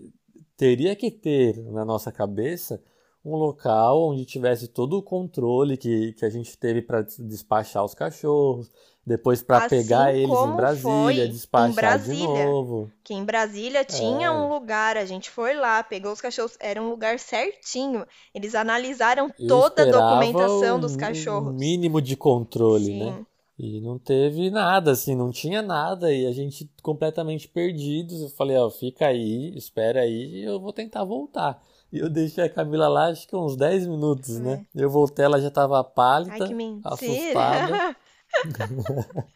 teria 0.63 0.95
que 0.95 1.11
ter 1.11 1.61
na 1.73 1.85
nossa 1.85 2.13
cabeça 2.13 2.81
um 3.25 3.35
local 3.35 4.11
onde 4.11 4.25
tivesse 4.25 4.69
todo 4.69 4.97
o 4.97 5.03
controle 5.03 5.77
que, 5.77 6.13
que 6.13 6.25
a 6.25 6.31
gente 6.31 6.57
teve 6.57 6.81
para 6.81 7.03
despachar 7.03 7.85
os 7.85 7.95
cachorros, 7.95 8.71
depois 9.05 9.43
para 9.43 9.65
assim 9.65 9.83
pegar 9.83 10.15
eles 10.15 10.31
em 10.31 10.57
Brasília, 10.57 11.29
despachar 11.29 11.75
Brasília, 11.75 12.27
de 12.27 12.45
novo. 12.45 12.93
Que 13.03 13.13
em 13.13 13.25
Brasília 13.25 13.85
tinha 13.85 14.29
é. 14.29 14.31
um 14.31 14.49
lugar, 14.49 14.97
a 14.97 15.05
gente 15.05 15.31
foi 15.31 15.55
lá, 15.55 15.83
pegou 15.83 16.13
os 16.13 16.21
cachorros, 16.21 16.57
era 16.61 16.81
um 16.81 16.91
lugar 16.91 17.19
certinho. 17.19 18.07
Eles 18.33 18.55
analisaram 18.55 19.33
Eu 19.37 19.49
toda 19.49 19.83
a 19.83 19.87
documentação 19.87 20.79
dos 20.79 20.95
cachorros. 20.95 21.53
Mínimo 21.55 22.01
de 22.01 22.17
controle, 22.17 22.97
né? 22.97 23.05
Sim. 23.05 23.11
né? 23.11 23.27
E 23.63 23.81
não 23.81 23.97
teve 23.97 24.51
nada, 24.51 24.91
assim, 24.91 25.15
não 25.15 25.31
tinha 25.31 25.63
nada. 25.63 26.13
E 26.13 26.27
a 26.27 26.33
gente 26.33 26.69
completamente 26.83 27.47
perdidos. 27.47 28.21
Eu 28.21 28.29
falei, 28.29 28.57
ó, 28.57 28.69
fica 28.69 29.07
aí, 29.07 29.57
espera 29.57 30.01
aí, 30.01 30.41
e 30.41 30.43
eu 30.43 30.59
vou 30.59 30.73
tentar 30.73 31.05
voltar. 31.05 31.63
E 31.93 31.99
eu 31.99 32.11
deixei 32.11 32.43
a 32.43 32.51
Camila 32.51 32.89
lá, 32.89 33.07
acho 33.07 33.29
que 33.29 33.37
uns 33.37 33.55
10 33.55 33.87
minutos, 33.87 34.41
né? 34.41 34.53
é. 34.53 34.57
né? 34.57 34.67
Eu 34.75 34.91
voltei, 34.91 35.25
ela 35.25 35.41
já 35.41 35.49
tava 35.49 35.85
pálida, 35.85 36.45
Ai, 36.45 36.81
assustada. 36.83 37.97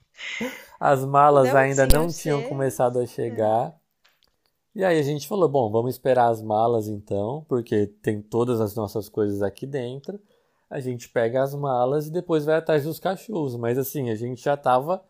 As 0.81 1.05
malas 1.05 1.51
não 1.51 1.57
ainda 1.57 1.87
não 1.87 2.09
tinham 2.09 2.43
começado 2.49 2.99
a 2.99 3.07
chegar. 3.07 3.79
E 4.75 4.83
aí 4.83 4.99
a 4.99 5.03
gente 5.03 5.29
falou, 5.29 5.49
bom, 5.49 5.71
vamos 5.71 5.95
esperar 5.95 6.31
as 6.31 6.43
malas 6.43 6.89
então, 6.89 7.47
porque 7.49 7.87
tem 8.03 8.21
todas 8.21 8.61
as 8.61 8.75
nossas 8.75 9.09
coisas 9.09 9.41
aqui 9.41 9.67
dentro 9.67 10.21
a 10.69 10.81
gente 10.81 11.09
pega 11.09 11.43
as 11.43 11.55
malas 11.55 12.07
e 12.07 12.13
depois 12.13 12.45
vai 12.45 12.57
atrás 12.57 12.85
dos 12.85 12.99
cachorros. 12.99 13.57
Mas 13.57 13.79
assim, 13.79 14.11
a 14.11 14.15
gente 14.15 14.43
já 14.43 14.57
tava 14.57 15.03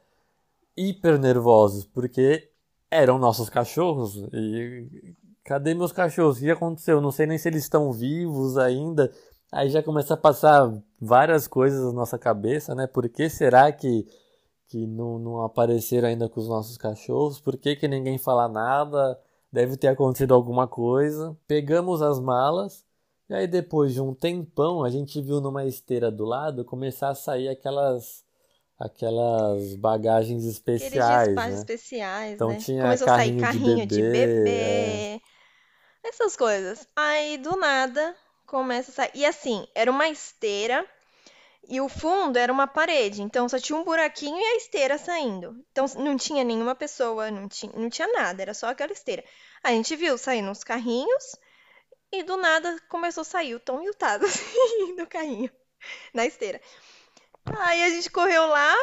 hiper 0.77 1.19
nervosos, 1.19 1.85
porque 1.87 2.51
eram 2.91 3.19
nossos 3.19 3.49
cachorros. 3.49 4.17
E 4.33 5.15
cadê 5.45 5.75
meus 5.75 5.93
cachorros? 5.93 6.39
O 6.39 6.41
que 6.41 6.51
aconteceu? 6.51 7.01
Não 7.01 7.11
sei 7.11 7.27
nem 7.27 7.39
se 7.39 7.49
eles 7.49 7.63
estão 7.63 7.93
vivos 7.93 8.59
ainda. 8.59 9.11
Aí 9.51 9.71
já 9.71 9.83
começa 9.83 10.15
a 10.15 10.17
passar 10.17 10.71
várias 11.01 11.47
coisas 11.49 11.83
na 11.87 11.93
nossa 11.93 12.19
cabeça, 12.19 12.75
né? 12.75 12.87
Por 12.87 13.09
que 13.09 13.31
será 13.31 13.73
que, 13.73 14.07
que 14.69 14.87
não, 14.87 15.19
não 15.19 15.43
apareceram 15.43 16.09
ainda 16.09 16.29
com 16.29 16.41
os 16.41 16.49
nossos 16.49 16.77
cachorros? 16.77 17.41
Por 17.41 17.57
que, 17.57 17.77
que 17.77 17.89
ninguém 17.89 18.19
fala 18.19 18.49
nada? 18.49 19.19
Deve 19.51 19.77
ter 19.77 19.89
acontecido 19.89 20.35
alguma 20.35 20.67
coisa. 20.69 21.37
Pegamos 21.47 22.03
as 22.03 22.21
malas 22.21 22.86
e 23.29 23.35
aí 23.35 23.47
depois 23.47 23.95
de 23.95 24.01
um 24.01 24.15
tempão, 24.15 24.85
a 24.85 24.91
gente 24.91 25.21
viu 25.21 25.41
numa 25.41 25.65
esteira 25.65 26.11
do 26.11 26.25
lado 26.25 26.65
começar 26.65 27.09
a 27.09 27.15
sair 27.15 27.49
aquelas 27.49 28.25
aquelas 28.79 29.75
bagagens 29.77 30.45
especiais, 30.45 31.29
Aqueles 31.29 31.55
né? 31.55 31.59
especiais, 31.59 32.35
então 32.35 32.49
né? 32.51 32.59
tinha 32.59 32.83
Começou 32.83 33.07
carrinho, 33.07 33.39
a 33.39 33.47
sair 33.47 33.59
carrinho 33.59 33.87
de 33.87 34.03
bebê, 34.03 34.27
de 34.27 34.35
bebê 34.35 34.51
é. 34.51 35.21
essas 36.05 36.37
coisas. 36.37 36.87
Aí 36.95 37.39
do 37.39 37.57
nada 37.57 38.15
começa 38.47 38.91
a 38.91 38.95
sair. 38.95 39.11
E 39.15 39.25
assim, 39.25 39.67
era 39.75 39.91
uma 39.91 40.09
esteira 40.09 40.87
e 41.69 41.81
o 41.81 41.89
fundo 41.89 42.39
era 42.39 42.53
uma 42.53 42.67
parede, 42.67 43.23
então 43.23 43.49
só 43.49 43.59
tinha 43.59 43.77
um 43.77 43.83
buraquinho 43.83 44.39
e 44.39 44.45
a 44.45 44.57
esteira 44.57 44.99
saindo. 44.99 45.57
Então 45.73 45.87
não 45.97 46.17
tinha 46.17 46.45
nenhuma 46.45 46.75
pessoa, 46.75 47.31
não 47.31 47.49
tinha, 47.49 47.73
não 47.75 47.91
tinha 47.91 48.07
nada, 48.13 48.43
era 48.43 48.55
só 48.55 48.69
aquela 48.69 48.93
esteira. 48.93 49.25
A 49.65 49.71
gente 49.71 49.97
viu 49.97 50.17
saindo 50.17 50.49
uns 50.51 50.63
carrinhos 50.63 51.35
e 52.13 52.23
do 52.23 52.37
nada 52.37 52.77
começou 52.89 53.23
a 53.23 53.25
sair 53.25 53.55
o 53.55 53.61
Tom 53.61 53.83
e 53.83 53.91
o 53.91 53.95
Tado 53.95 54.25
assim, 54.27 54.97
do 54.97 55.07
carrinho, 55.07 55.51
na 56.15 56.27
esteira. 56.27 56.61
Aí 57.59 57.83
a 57.85 57.91
gente 57.91 58.11
correu 58.11 58.47
lá, 58.47 58.75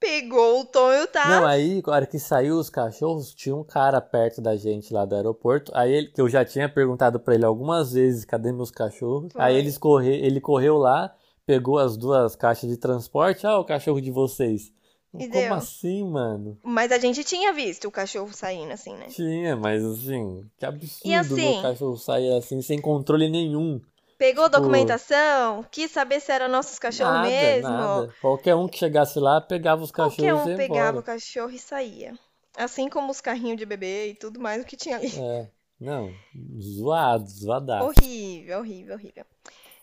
pegou 0.00 0.60
o 0.60 0.64
Tom 0.64 0.92
e 0.92 1.02
o 1.02 1.06
Tado. 1.06 1.30
Não, 1.30 1.46
aí, 1.46 1.82
na 1.86 1.92
hora 1.92 2.06
que 2.06 2.18
saiu 2.18 2.56
os 2.56 2.68
cachorros, 2.68 3.32
tinha 3.32 3.54
um 3.54 3.62
cara 3.62 4.00
perto 4.00 4.40
da 4.40 4.56
gente 4.56 4.92
lá 4.92 5.04
do 5.04 5.14
aeroporto. 5.14 5.70
Aí 5.74 5.92
ele, 5.92 6.06
que 6.08 6.20
eu 6.20 6.28
já 6.28 6.44
tinha 6.44 6.68
perguntado 6.68 7.20
para 7.20 7.34
ele 7.34 7.44
algumas 7.44 7.92
vezes, 7.92 8.24
cadê 8.24 8.50
meus 8.52 8.70
cachorros? 8.70 9.32
Foi. 9.32 9.40
Aí 9.40 9.56
eles 9.56 9.78
corre, 9.78 10.14
ele 10.16 10.40
correu 10.40 10.76
lá, 10.76 11.14
pegou 11.46 11.78
as 11.78 11.96
duas 11.96 12.34
caixas 12.34 12.68
de 12.68 12.76
transporte. 12.76 13.46
Ah, 13.46 13.58
o 13.58 13.64
cachorro 13.64 14.00
de 14.00 14.10
vocês. 14.10 14.72
E 15.14 15.28
Como 15.28 15.30
deu. 15.30 15.54
assim, 15.54 16.04
mano? 16.04 16.58
Mas 16.62 16.90
a 16.90 16.98
gente 16.98 17.22
tinha 17.22 17.52
visto 17.52 17.86
o 17.86 17.90
cachorro 17.90 18.32
saindo 18.32 18.72
assim, 18.72 18.94
né? 18.96 19.06
Tinha, 19.08 19.54
mas 19.54 19.84
assim, 19.84 20.48
que 20.56 20.64
absurdo 20.64 21.34
assim, 21.34 21.58
o 21.58 21.62
cachorro 21.62 21.96
sair 21.98 22.34
assim, 22.34 22.62
sem 22.62 22.80
controle 22.80 23.28
nenhum. 23.28 23.80
Pegou 24.16 24.44
tipo, 24.44 24.58
documentação, 24.58 25.66
quis 25.70 25.90
saber 25.90 26.20
se 26.20 26.32
eram 26.32 26.48
nossos 26.48 26.78
cachorros 26.78 27.12
nada, 27.14 27.28
mesmo. 27.28 27.68
Nada. 27.68 28.14
Qualquer 28.20 28.54
um 28.54 28.68
que 28.68 28.78
chegasse 28.78 29.18
lá 29.18 29.40
pegava 29.40 29.82
os 29.82 29.90
cachorros 29.90 30.16
Qualquer 30.16 30.34
um 30.34 30.54
e 30.54 30.56
pegava 30.56 30.90
embora. 30.90 31.00
o 31.00 31.02
cachorro 31.02 31.50
e 31.50 31.58
saía. 31.58 32.14
Assim 32.56 32.88
como 32.88 33.10
os 33.10 33.20
carrinhos 33.20 33.58
de 33.58 33.66
bebê 33.66 34.10
e 34.10 34.14
tudo 34.14 34.40
mais 34.40 34.62
o 34.62 34.66
que 34.66 34.76
tinha 34.76 34.96
ali. 34.96 35.12
É, 35.18 35.48
não, 35.80 36.14
zoado, 36.60 37.28
zoadaço. 37.28 37.86
Horrível, 37.86 38.60
horrível, 38.60 38.94
horrível. 38.94 39.24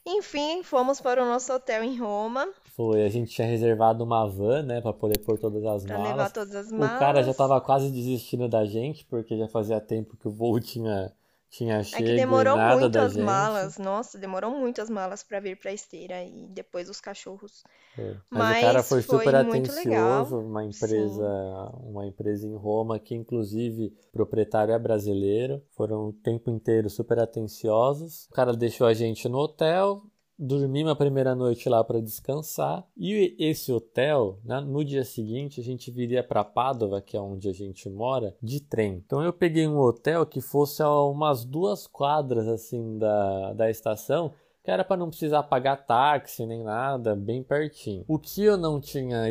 Enfim, 0.06 0.64
fomos 0.64 1.02
para 1.02 1.22
o 1.22 1.28
nosso 1.28 1.52
hotel 1.54 1.84
em 1.84 1.98
Roma. 2.00 2.48
Foi, 2.80 3.04
a 3.04 3.10
gente 3.10 3.30
tinha 3.32 3.46
reservado 3.46 4.06
uma 4.06 4.26
van, 4.26 4.64
né, 4.64 4.80
para 4.80 4.94
poder 4.94 5.20
pôr 5.20 5.38
todas 5.38 5.66
as 5.66 5.84
pra 5.84 5.98
malas. 5.98 6.12
levar 6.12 6.32
todas 6.32 6.56
as 6.56 6.72
malas. 6.72 6.96
O 6.96 7.00
cara 7.00 7.22
já 7.22 7.34
tava 7.34 7.60
quase 7.60 7.92
desistindo 7.92 8.48
da 8.48 8.64
gente, 8.64 9.04
porque 9.04 9.38
já 9.38 9.50
fazia 9.50 9.82
tempo 9.82 10.16
que 10.16 10.30
o 10.30 10.32
voo 10.32 10.58
tinha 10.62 11.12
tinha 11.50 11.84
chego 11.84 12.04
é 12.04 12.06
que 12.06 12.16
demorou 12.16 12.56
muito 12.56 12.98
as 12.98 13.14
gente. 13.14 13.24
malas, 13.24 13.78
nossa, 13.78 14.18
demorou 14.18 14.52
muito 14.52 14.82
as 14.82 14.90
malas 14.90 15.24
para 15.24 15.42
vir 15.42 15.60
para 15.60 15.74
esteira 15.74 16.24
e 16.24 16.48
depois 16.48 16.90
os 16.90 17.02
cachorros. 17.02 17.64
É. 17.98 18.16
Mas, 18.30 18.40
Mas, 18.40 18.58
o 18.60 18.62
cara 18.62 18.84
foi 18.84 19.02
super 19.02 19.36
atencioso, 19.36 20.38
uma 20.38 20.64
empresa, 20.64 21.72
Sim. 21.74 21.90
uma 21.90 22.06
empresa 22.08 22.48
em 22.48 22.56
Roma 22.56 22.98
que 22.98 23.14
inclusive 23.14 23.94
o 24.08 24.12
proprietário 24.14 24.74
é 24.74 24.80
brasileiro, 24.80 25.62
foram 25.72 26.10
o 26.10 26.14
tempo 26.14 26.50
inteiro 26.50 26.90
super 26.90 27.20
atenciosos. 27.20 28.28
O 28.32 28.34
cara 28.34 28.54
deixou 28.54 28.88
a 28.88 28.94
gente 28.94 29.28
no 29.28 29.40
hotel, 29.40 30.04
dormimos 30.40 30.94
a 30.94 30.96
primeira 30.96 31.36
noite 31.36 31.68
lá 31.68 31.84
para 31.84 32.00
descansar. 32.00 32.88
E 32.96 33.36
esse 33.38 33.74
hotel, 33.74 34.40
né, 34.44 34.62
no 34.62 34.86
dia 34.86 35.04
seguinte, 35.04 35.60
a 35.60 35.64
gente 35.64 35.92
viria 35.92 36.24
para 36.24 36.46
Padova, 36.46 37.02
que 37.02 37.18
é 37.18 37.20
onde 37.20 37.50
a 37.50 37.54
gente 37.54 37.90
mora, 37.90 38.34
de 38.42 38.62
trem. 38.62 39.04
Então 39.06 39.22
eu 39.22 39.34
peguei 39.34 39.68
um 39.68 39.78
hotel 39.78 40.26
que 40.26 40.40
fosse 40.40 40.82
a 40.82 40.90
umas 40.90 41.44
duas 41.44 41.86
quadras 41.86 42.48
assim 42.48 42.98
da, 42.98 43.54
da 43.54 43.70
estação. 43.70 44.32
Que 44.64 44.72
era 44.72 44.84
para 44.84 44.98
não 44.98 45.10
precisar 45.10 45.44
pagar 45.44 45.86
táxi 45.86 46.46
nem 46.46 46.64
nada, 46.64 47.16
bem 47.16 47.44
pertinho. 47.44 48.06
O 48.08 48.18
que 48.18 48.44
eu 48.44 48.58
não 48.58 48.80
tinha 48.80 49.24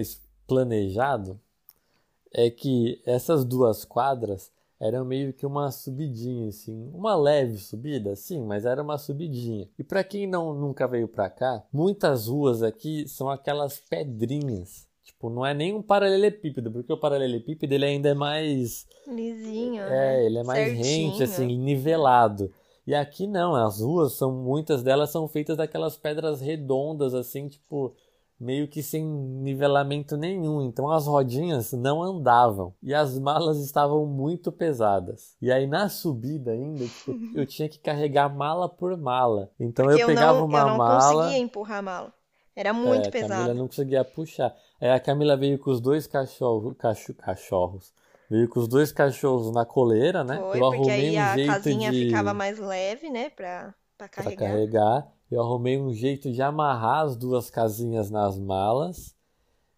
planejado 0.46 1.40
é 2.32 2.50
que 2.50 3.00
essas 3.06 3.44
duas 3.44 3.84
quadras 3.84 4.52
era 4.80 5.04
meio 5.04 5.32
que 5.32 5.44
uma 5.44 5.70
subidinha, 5.70 6.48
assim, 6.48 6.90
uma 6.94 7.16
leve 7.16 7.58
subida, 7.58 8.14
sim, 8.14 8.44
mas 8.44 8.64
era 8.64 8.82
uma 8.82 8.96
subidinha. 8.96 9.68
E 9.78 9.82
para 9.82 10.04
quem 10.04 10.26
não 10.26 10.54
nunca 10.54 10.86
veio 10.86 11.08
para 11.08 11.28
cá, 11.28 11.64
muitas 11.72 12.28
ruas 12.28 12.62
aqui 12.62 13.06
são 13.08 13.28
aquelas 13.28 13.78
pedrinhas. 13.78 14.86
Tipo, 15.02 15.30
não 15.30 15.44
é 15.44 15.52
nem 15.52 15.74
um 15.74 15.82
paralelepípedo, 15.82 16.70
porque 16.70 16.92
o 16.92 17.00
paralelepípedo 17.00 17.74
ele 17.74 17.86
ainda 17.86 18.10
é 18.10 18.14
mais 18.14 18.86
lisinho, 19.06 19.82
é, 19.82 19.88
né? 19.90 20.26
ele 20.26 20.38
é 20.38 20.44
mais 20.44 20.76
Certinho. 20.76 21.10
rente, 21.10 21.22
assim, 21.24 21.58
nivelado. 21.58 22.52
E 22.86 22.94
aqui 22.94 23.26
não, 23.26 23.54
as 23.54 23.80
ruas 23.80 24.12
são 24.12 24.32
muitas 24.32 24.82
delas 24.82 25.10
são 25.10 25.26
feitas 25.26 25.56
daquelas 25.56 25.96
pedras 25.96 26.40
redondas, 26.40 27.14
assim, 27.14 27.48
tipo 27.48 27.94
meio 28.40 28.68
que 28.68 28.82
sem 28.82 29.04
nivelamento 29.04 30.16
nenhum. 30.16 30.62
Então 30.62 30.90
as 30.90 31.06
rodinhas 31.06 31.72
não 31.72 32.02
andavam 32.02 32.74
e 32.82 32.94
as 32.94 33.18
malas 33.18 33.58
estavam 33.58 34.06
muito 34.06 34.52
pesadas. 34.52 35.36
E 35.40 35.50
aí 35.50 35.66
na 35.66 35.88
subida 35.88 36.52
ainda, 36.52 36.84
tipo, 36.84 37.12
eu 37.34 37.44
tinha 37.46 37.68
que 37.68 37.78
carregar 37.78 38.28
mala 38.28 38.68
por 38.68 38.96
mala. 38.96 39.50
Então 39.58 39.86
Porque 39.86 40.02
eu 40.02 40.06
pegava 40.06 40.38
não, 40.38 40.46
uma 40.46 40.58
eu 40.58 40.66
não 40.66 40.76
mala. 40.78 41.22
conseguia 41.24 41.38
empurrar 41.38 41.78
a 41.78 41.82
mala. 41.82 42.14
Era 42.54 42.72
muito 42.72 43.06
é, 43.06 43.08
a 43.08 43.12
pesado. 43.12 43.32
Camila 43.34 43.54
não 43.54 43.66
conseguia 43.68 44.04
puxar. 44.04 44.54
Aí 44.80 44.90
a 44.90 44.98
Camila 44.98 45.36
veio 45.36 45.58
com 45.58 45.70
os 45.70 45.80
dois 45.80 46.06
cachorro, 46.06 46.74
cacho, 46.74 47.14
cachorros. 47.14 47.92
Veio 48.28 48.48
com 48.48 48.60
os 48.60 48.68
dois 48.68 48.92
cachorros 48.92 49.52
na 49.52 49.64
coleira, 49.64 50.22
né? 50.22 50.36
Foi, 50.36 50.60
eu 50.60 50.70
porque 50.70 50.90
aí 50.90 51.16
um 51.16 51.20
a 51.20 51.54
casinha 51.54 51.90
de 51.90 52.06
ficava 52.06 52.34
mais 52.34 52.58
leve, 52.58 53.10
né? 53.10 53.30
Pra, 53.30 53.74
pra 53.96 54.08
para 54.08 54.08
carregar. 54.08 54.50
carregar. 54.50 55.12
Eu 55.30 55.42
arrumei 55.42 55.78
um 55.78 55.92
jeito 55.92 56.32
de 56.32 56.40
amarrar 56.42 57.04
as 57.04 57.16
duas 57.16 57.50
casinhas 57.50 58.10
nas 58.10 58.38
malas. 58.38 59.14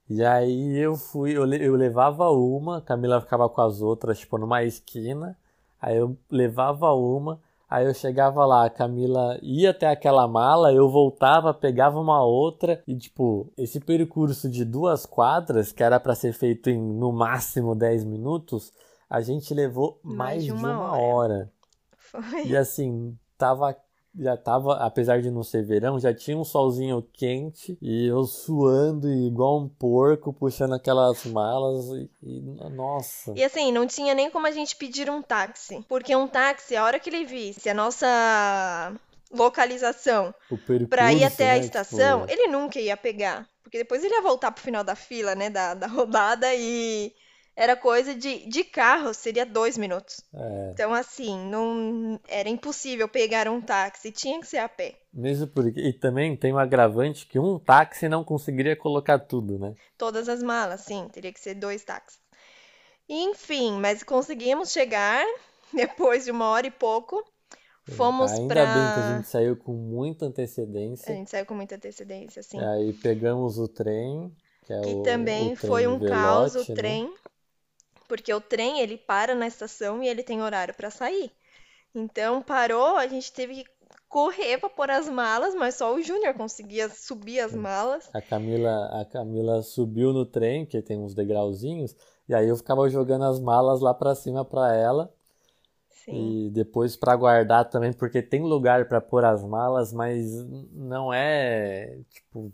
E 0.08 0.24
aí 0.24 0.76
eu 0.78 0.96
fui, 0.96 1.32
eu, 1.36 1.46
eu 1.54 1.74
levava 1.76 2.30
uma, 2.30 2.78
a 2.78 2.80
Camila 2.80 3.20
ficava 3.20 3.48
com 3.48 3.60
as 3.60 3.80
outras, 3.80 4.18
tipo, 4.18 4.38
numa 4.38 4.62
esquina. 4.64 5.36
Aí 5.80 5.96
eu 5.96 6.16
levava 6.30 6.92
uma, 6.92 7.40
aí 7.68 7.86
eu 7.86 7.94
chegava 7.94 8.44
lá, 8.44 8.66
a 8.66 8.70
Camila 8.70 9.38
ia 9.42 9.70
até 9.70 9.86
aquela 9.88 10.26
mala, 10.28 10.72
eu 10.72 10.88
voltava, 10.90 11.54
pegava 11.54 11.98
uma 11.98 12.22
outra 12.24 12.82
e 12.86 12.96
tipo, 12.96 13.52
esse 13.56 13.80
percurso 13.80 14.48
de 14.50 14.64
duas 14.64 15.06
quadras, 15.06 15.72
que 15.72 15.82
era 15.82 15.98
para 16.00 16.14
ser 16.14 16.32
feito 16.32 16.68
em 16.70 16.78
no 16.80 17.12
máximo 17.12 17.74
10 17.74 18.04
minutos, 18.04 18.72
a 19.08 19.20
gente 19.20 19.54
levou 19.54 19.98
Mais 20.02 20.42
mais 20.42 20.44
de 20.44 20.52
de 20.52 20.52
uma 20.52 20.72
uma 20.72 20.96
hora. 20.96 21.34
hora. 21.34 21.52
Foi. 21.96 22.46
E 22.46 22.56
assim, 22.56 23.16
tava. 23.38 23.76
Já 24.18 24.36
tava, 24.36 24.74
apesar 24.84 25.22
de 25.22 25.30
não 25.30 25.42
ser 25.42 25.64
verão, 25.64 25.98
já 25.98 26.12
tinha 26.12 26.36
um 26.36 26.44
solzinho 26.44 27.06
quente 27.12 27.78
e 27.80 28.06
eu 28.06 28.24
suando 28.24 29.08
igual 29.08 29.60
um 29.60 29.68
porco, 29.68 30.32
puxando 30.32 30.74
aquelas 30.74 31.24
malas 31.26 31.86
e, 31.90 32.10
e, 32.22 32.40
nossa. 32.70 33.32
E 33.36 33.44
assim, 33.44 33.70
não 33.70 33.86
tinha 33.86 34.12
nem 34.12 34.28
como 34.28 34.46
a 34.46 34.50
gente 34.50 34.74
pedir 34.74 35.08
um 35.08 35.22
táxi. 35.22 35.84
Porque 35.88 36.14
um 36.14 36.26
táxi, 36.26 36.74
a 36.74 36.84
hora 36.84 36.98
que 36.98 37.08
ele 37.08 37.24
visse 37.24 37.68
a 37.68 37.74
nossa 37.74 38.92
localização 39.30 40.34
pra 40.88 41.12
ir 41.12 41.22
até 41.22 41.52
a 41.52 41.54
né, 41.54 41.60
estação, 41.60 42.26
tipo, 42.26 42.32
ele 42.32 42.48
nunca 42.48 42.80
ia 42.80 42.96
pegar. 42.96 43.48
Porque 43.62 43.78
depois 43.78 44.02
ele 44.02 44.14
ia 44.14 44.22
voltar 44.22 44.50
pro 44.50 44.64
final 44.64 44.82
da 44.82 44.96
fila, 44.96 45.36
né? 45.36 45.48
Da, 45.48 45.74
da 45.74 45.86
rodada 45.88 46.52
e 46.52 47.12
era 47.60 47.76
coisa 47.76 48.14
de, 48.14 48.48
de 48.48 48.64
carro, 48.64 49.12
seria 49.12 49.44
dois 49.44 49.76
minutos. 49.76 50.22
é, 50.34 50.70
Então, 50.72 50.94
assim, 50.94 51.36
não 51.50 52.18
era 52.26 52.48
impossível 52.48 53.06
pegar 53.08 53.48
um 53.48 53.60
táxi, 53.60 54.10
tinha 54.10 54.40
que 54.40 54.46
ser 54.46 54.58
a 54.58 54.68
pé. 54.68 54.96
mesmo 55.12 55.46
porque. 55.46 55.78
E 55.80 55.92
também 55.92 56.34
tem 56.36 56.52
um 56.52 56.58
agravante 56.58 57.26
que 57.26 57.38
um 57.38 57.58
táxi 57.58 58.08
não 58.08 58.24
conseguiria 58.24 58.74
colocar 58.76 59.18
tudo, 59.18 59.58
né? 59.58 59.74
Todas 59.98 60.28
as 60.28 60.42
malas, 60.42 60.80
sim, 60.80 61.06
teria 61.12 61.32
que 61.32 61.40
ser 61.40 61.54
dois 61.54 61.84
táxis. 61.84 62.18
Enfim, 63.08 63.72
mas 63.80 64.02
conseguimos 64.02 64.70
chegar 64.72 65.24
depois 65.74 66.24
de 66.24 66.30
uma 66.30 66.46
hora 66.48 66.66
e 66.66 66.70
pouco. 66.70 67.22
Fomos 67.96 68.30
Ainda 68.30 68.54
pra. 68.54 68.64
bem 68.66 68.92
que 68.94 69.00
a 69.00 69.16
gente 69.16 69.28
saiu 69.28 69.56
com 69.56 69.72
muita 69.72 70.26
A 70.26 70.28
antecedência. 70.28 71.14
gente 71.14 71.30
saiu 71.30 71.44
com 71.44 71.54
muita 71.54 71.74
antecedência. 71.74 72.40
E 72.54 72.58
aí 72.60 72.92
pegamos 72.92 73.58
o 73.58 73.66
trem, 73.66 74.32
que 74.64 74.72
é 74.72 74.80
Que 74.80 74.94
o, 74.94 75.02
também 75.02 75.52
o 75.52 75.56
trem 75.56 75.68
foi 75.68 75.86
um 75.88 75.98
caos 75.98 76.52
o 76.54 76.64
Velote, 76.64 76.70
né? 76.70 76.76
trem, 76.76 77.14
porque 78.10 78.34
o 78.34 78.40
trem 78.40 78.80
ele 78.80 78.98
para 78.98 79.36
na 79.36 79.46
estação 79.46 80.02
e 80.02 80.08
ele 80.08 80.24
tem 80.24 80.42
horário 80.42 80.74
para 80.74 80.90
sair. 80.90 81.30
Então 81.94 82.42
parou, 82.42 82.96
a 82.96 83.06
gente 83.06 83.32
teve 83.32 83.62
que 83.62 83.70
correr 84.08 84.58
para 84.58 84.68
pôr 84.68 84.90
as 84.90 85.08
malas, 85.08 85.54
mas 85.54 85.76
só 85.76 85.94
o 85.94 86.02
Júnior 86.02 86.34
conseguia 86.34 86.88
subir 86.88 87.38
as 87.38 87.54
malas. 87.54 88.10
A 88.12 88.20
Camila, 88.20 89.00
a 89.00 89.04
Camila 89.04 89.62
subiu 89.62 90.12
no 90.12 90.26
trem, 90.26 90.66
que 90.66 90.82
tem 90.82 90.98
uns 90.98 91.14
degrauzinhos, 91.14 91.94
e 92.28 92.34
aí 92.34 92.48
eu 92.48 92.56
ficava 92.56 92.90
jogando 92.90 93.26
as 93.26 93.38
malas 93.38 93.80
lá 93.80 93.94
pra 93.94 94.16
cima 94.16 94.44
pra 94.44 94.74
ela 94.74 95.14
Sim. 95.88 96.46
e 96.46 96.50
depois 96.50 96.96
pra 96.96 97.14
guardar 97.14 97.70
também, 97.70 97.92
porque 97.92 98.20
tem 98.20 98.42
lugar 98.42 98.88
pra 98.88 99.00
pôr 99.00 99.24
as 99.24 99.44
malas, 99.44 99.92
mas 99.92 100.32
não 100.72 101.12
é 101.12 102.00
tipo 102.10 102.52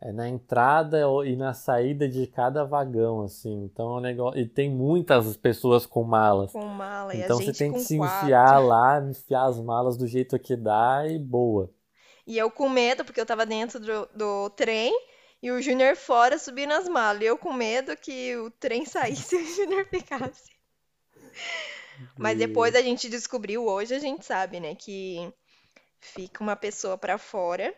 é 0.00 0.12
na 0.12 0.28
entrada 0.28 1.00
e 1.24 1.34
na 1.34 1.52
saída 1.52 2.08
de 2.08 2.26
cada 2.28 2.64
vagão 2.64 3.22
assim. 3.22 3.64
Então 3.64 3.94
é 3.94 3.98
um 3.98 4.00
negócio 4.00 4.40
e 4.40 4.46
tem 4.48 4.70
muitas 4.70 5.36
pessoas 5.36 5.84
com 5.86 6.04
malas. 6.04 6.52
Com 6.52 6.66
mala 6.66 7.14
e 7.14 7.20
Então 7.20 7.36
você 7.38 7.52
tem 7.52 7.72
que 7.72 7.80
se 7.80 7.96
quatro. 7.96 8.26
enfiar 8.26 8.58
lá, 8.58 9.00
enfiar 9.00 9.46
as 9.46 9.58
malas 9.60 9.96
do 9.96 10.06
jeito 10.06 10.38
que 10.38 10.54
dá 10.54 11.04
e 11.06 11.18
boa. 11.18 11.70
E 12.26 12.38
eu 12.38 12.50
com 12.50 12.68
medo, 12.68 13.04
porque 13.04 13.20
eu 13.20 13.26
tava 13.26 13.44
dentro 13.44 13.80
do, 13.80 14.08
do 14.14 14.50
trem 14.50 14.92
e 15.42 15.50
o 15.50 15.60
Júnior 15.60 15.96
fora 15.96 16.38
subindo 16.38 16.72
as 16.72 16.88
malas. 16.88 17.22
E 17.22 17.24
eu 17.26 17.36
com 17.36 17.52
medo 17.52 17.96
que 17.96 18.36
o 18.36 18.50
trem 18.50 18.84
saísse 18.86 19.34
e 19.34 19.42
o 19.42 19.46
Júnior 19.56 19.86
ficasse. 19.86 20.56
Mas 22.16 22.38
depois 22.38 22.76
a 22.76 22.82
gente 22.82 23.08
descobriu, 23.08 23.66
hoje 23.66 23.94
a 23.94 23.98
gente 23.98 24.24
sabe, 24.24 24.60
né, 24.60 24.74
que 24.76 25.32
fica 25.98 26.42
uma 26.42 26.54
pessoa 26.54 26.96
pra 26.96 27.18
fora 27.18 27.74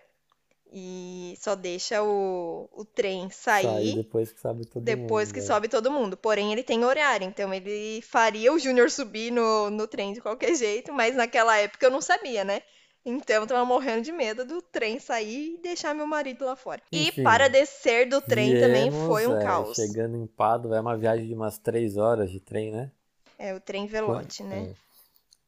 e 0.73 1.35
só 1.39 1.55
deixa 1.55 2.03
o, 2.03 2.69
o 2.73 2.85
trem 2.85 3.29
sair 3.31 3.65
sair 3.65 3.95
depois 3.97 4.33
que 4.33 4.41
sabe 4.41 4.67
todo 4.67 4.83
depois 4.83 5.29
mundo. 5.29 5.35
que 5.35 5.41
é. 5.41 5.43
sobe 5.43 5.69
todo 5.69 5.91
mundo. 5.91 6.17
Porém, 6.17 6.53
ele 6.53 6.63
tem 6.63 6.85
horário, 6.85 7.27
então 7.27 7.53
ele 7.53 8.01
faria 8.03 8.53
o 8.53 8.59
Júnior 8.59 8.91
subir 8.91 9.31
no, 9.31 9.71
no 9.71 9.87
trem 9.87 10.13
de 10.13 10.21
qualquer 10.21 10.55
jeito, 10.55 10.93
mas 10.93 11.17
naquela 11.17 11.57
época 11.57 11.87
eu 11.87 11.91
não 11.91 12.01
sabia, 12.01 12.45
né? 12.45 12.63
Então 13.05 13.37
eu 13.37 13.47
tava 13.47 13.65
morrendo 13.65 14.03
de 14.03 14.13
medo 14.13 14.45
do 14.45 14.61
trem 14.61 14.99
sair 14.99 15.55
e 15.55 15.63
deixar 15.63 15.95
meu 15.95 16.07
marido 16.07 16.45
lá 16.45 16.55
fora. 16.55 16.83
E 16.93 17.09
Enfim, 17.09 17.23
para 17.23 17.49
descer 17.49 18.09
do 18.09 18.21
trem 18.21 18.61
também 18.61 18.91
Viemos, 18.91 19.07
foi 19.07 19.27
um 19.27 19.37
é, 19.37 19.43
caos. 19.43 19.75
chegando 19.75 20.17
em 20.17 20.27
Pádua, 20.27 20.77
é 20.77 20.81
uma 20.81 20.97
viagem 20.97 21.27
de 21.27 21.35
umas 21.35 21.59
três 21.59 21.97
horas 21.97 22.31
de 22.31 22.41
trem, 22.41 22.71
né? 22.71 22.93
É 23.39 23.55
o 23.55 23.61
trem 23.61 23.87
Velote, 23.87 24.43
né? 24.43 24.69
é, 24.71 24.90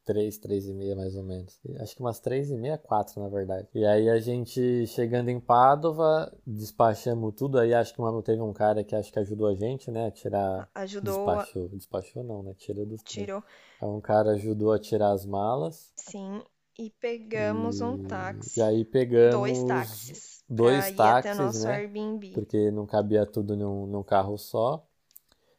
três, 0.04 0.38
três 0.38 0.66
e 0.66 0.74
meia 0.74 0.94
mais 0.96 1.16
ou 1.16 1.22
menos. 1.22 1.58
Acho 1.80 1.94
que 1.96 2.00
umas 2.02 2.20
três 2.20 2.50
e 2.50 2.56
meia, 2.56 2.76
quatro 2.78 3.20
na 3.22 3.28
verdade. 3.28 3.68
E 3.74 3.84
aí 3.84 4.08
a 4.08 4.18
gente 4.18 4.86
chegando 4.86 5.28
em 5.28 5.40
Pádua, 5.40 6.32
despachamos 6.46 7.34
tudo. 7.34 7.58
Aí 7.58 7.72
acho 7.74 7.94
que 7.94 8.00
uma- 8.00 8.22
teve 8.22 8.40
um 8.42 8.52
cara 8.52 8.82
que 8.84 8.94
acho 8.94 9.12
que 9.12 9.18
ajudou 9.18 9.48
a 9.48 9.54
gente, 9.54 9.90
né? 9.90 10.06
A 10.06 10.10
tirar. 10.10 10.68
Ajudou, 10.74 11.26
Despachou. 11.26 11.68
Despachou 11.68 12.24
não, 12.24 12.42
né? 12.42 12.54
Tirou 12.54 12.84
dos 12.86 13.02
tirou. 13.02 13.42
Aí 13.80 13.88
um 13.88 14.00
cara 14.00 14.32
ajudou 14.32 14.72
a 14.72 14.78
tirar 14.78 15.12
as 15.12 15.24
malas. 15.26 15.92
Sim, 15.96 16.42
e 16.78 16.90
pegamos 16.90 17.80
um 17.80 17.96
E, 17.96 18.06
táxi. 18.06 18.60
e 18.60 18.62
aí 18.62 18.84
Dois 18.84 18.92
pegamos 18.92 19.64
táxis. 19.64 20.44
dois 20.48 20.88
ir 20.88 20.92
até 20.92 20.94
táxis, 20.96 21.38
nosso 21.38 21.66
né? 21.66 21.74
Airbnb. 21.76 22.30
porque 22.32 22.70
não 22.70 22.86
cabia 22.86 23.24
tudo 23.26 23.56
num, 23.56 23.86
num 23.86 24.02
carro 24.02 24.36
só. 24.38 24.86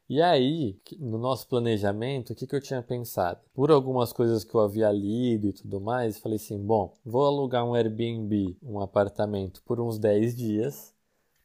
E 0.08 0.20
aí, 0.20 0.78
no 0.98 1.16
nosso 1.16 1.48
planejamento, 1.48 2.32
o 2.32 2.36
que 2.36 2.46
que 2.46 2.54
eu 2.54 2.60
tinha 2.60 2.82
pensado? 2.82 3.40
Por 3.54 3.70
algumas 3.70 4.12
coisas 4.12 4.44
que 4.44 4.54
eu 4.54 4.60
havia 4.60 4.92
lido 4.92 5.48
e 5.48 5.52
tudo 5.52 5.80
mais, 5.80 6.18
falei 6.18 6.36
assim: 6.36 6.58
bom, 6.58 6.94
vou 7.04 7.24
alugar 7.24 7.64
um 7.64 7.74
Airbnb, 7.74 8.56
um 8.62 8.80
apartamento, 8.80 9.62
por 9.62 9.80
uns 9.80 9.98
10 9.98 10.36
dias, 10.36 10.94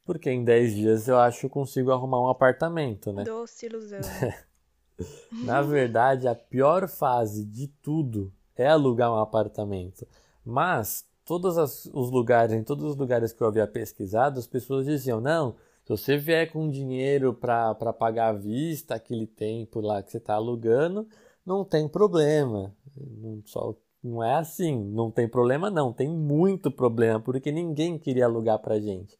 porque 0.03 0.29
em 0.29 0.43
10 0.43 0.75
dias 0.75 1.07
eu 1.07 1.17
acho 1.17 1.39
que 1.39 1.45
eu 1.45 1.49
consigo 1.49 1.91
arrumar 1.91 2.21
um 2.21 2.27
apartamento, 2.27 3.13
né? 3.13 3.23
Doce 3.23 3.67
ilusão. 3.67 4.01
Na 5.31 5.61
verdade, 5.61 6.27
a 6.27 6.35
pior 6.35 6.89
fase 6.89 7.45
de 7.45 7.67
tudo 7.67 8.33
é 8.57 8.67
alugar 8.67 9.09
um 9.09 9.19
apartamento. 9.19 10.05
Mas 10.43 11.05
todos 11.23 11.55
os 11.93 12.11
lugares, 12.11 12.53
em 12.53 12.63
todos 12.63 12.83
os 12.83 12.95
lugares 12.97 13.31
que 13.31 13.41
eu 13.41 13.47
havia 13.47 13.65
pesquisado, 13.65 14.37
as 14.37 14.47
pessoas 14.47 14.85
diziam: 14.85 15.21
não, 15.21 15.55
se 15.97 16.03
você 16.03 16.17
vier 16.17 16.51
com 16.51 16.69
dinheiro 16.69 17.33
para 17.33 17.73
para 17.75 17.91
pagar 17.93 18.29
à 18.29 18.33
vista 18.33 18.95
aquele 18.95 19.25
tempo 19.27 19.79
lá 19.81 20.01
que 20.03 20.11
você 20.11 20.17
está 20.17 20.35
alugando, 20.35 21.07
não 21.45 21.63
tem 21.65 21.87
problema. 21.87 22.73
Não, 22.95 23.41
só, 23.45 23.73
não 24.03 24.23
é 24.23 24.35
assim, 24.35 24.77
não 24.91 25.09
tem 25.11 25.27
problema, 25.27 25.69
não, 25.69 25.91
tem 25.93 26.07
muito 26.09 26.69
problema, 26.71 27.19
porque 27.19 27.51
ninguém 27.51 27.97
queria 27.97 28.25
alugar 28.25 28.59
pra 28.59 28.79
gente. 28.79 29.17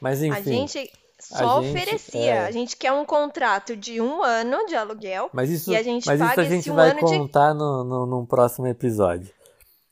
Mas 0.00 0.22
A 0.22 0.26
enfim, 0.26 0.66
gente 0.68 0.90
só 1.18 1.62
gente- 1.62 1.70
oferecia. 1.76 2.20
é. 2.34 2.46
A 2.46 2.50
gente 2.50 2.76
quer 2.76 2.92
um 2.92 3.04
contrato 3.04 3.74
de 3.76 4.00
um 4.00 4.22
ano 4.22 4.66
de 4.66 4.74
aluguel 4.74 5.30
Mas 5.32 5.50
isso, 5.50 5.72
e 5.72 5.76
a 5.76 5.82
gente 5.82 6.06
mas 6.06 6.20
isso 6.20 6.28
paga 6.28 6.42
a 6.42 6.44
gente 6.44 6.60
esse 6.60 6.70
um 6.70 6.74
vai 6.74 6.90
ano 6.90 6.98
de. 7.00 7.18
contar 7.18 7.54
no, 7.54 7.82
no, 7.84 8.06
num 8.06 8.26
próximo 8.26 8.66
episódio. 8.66 9.34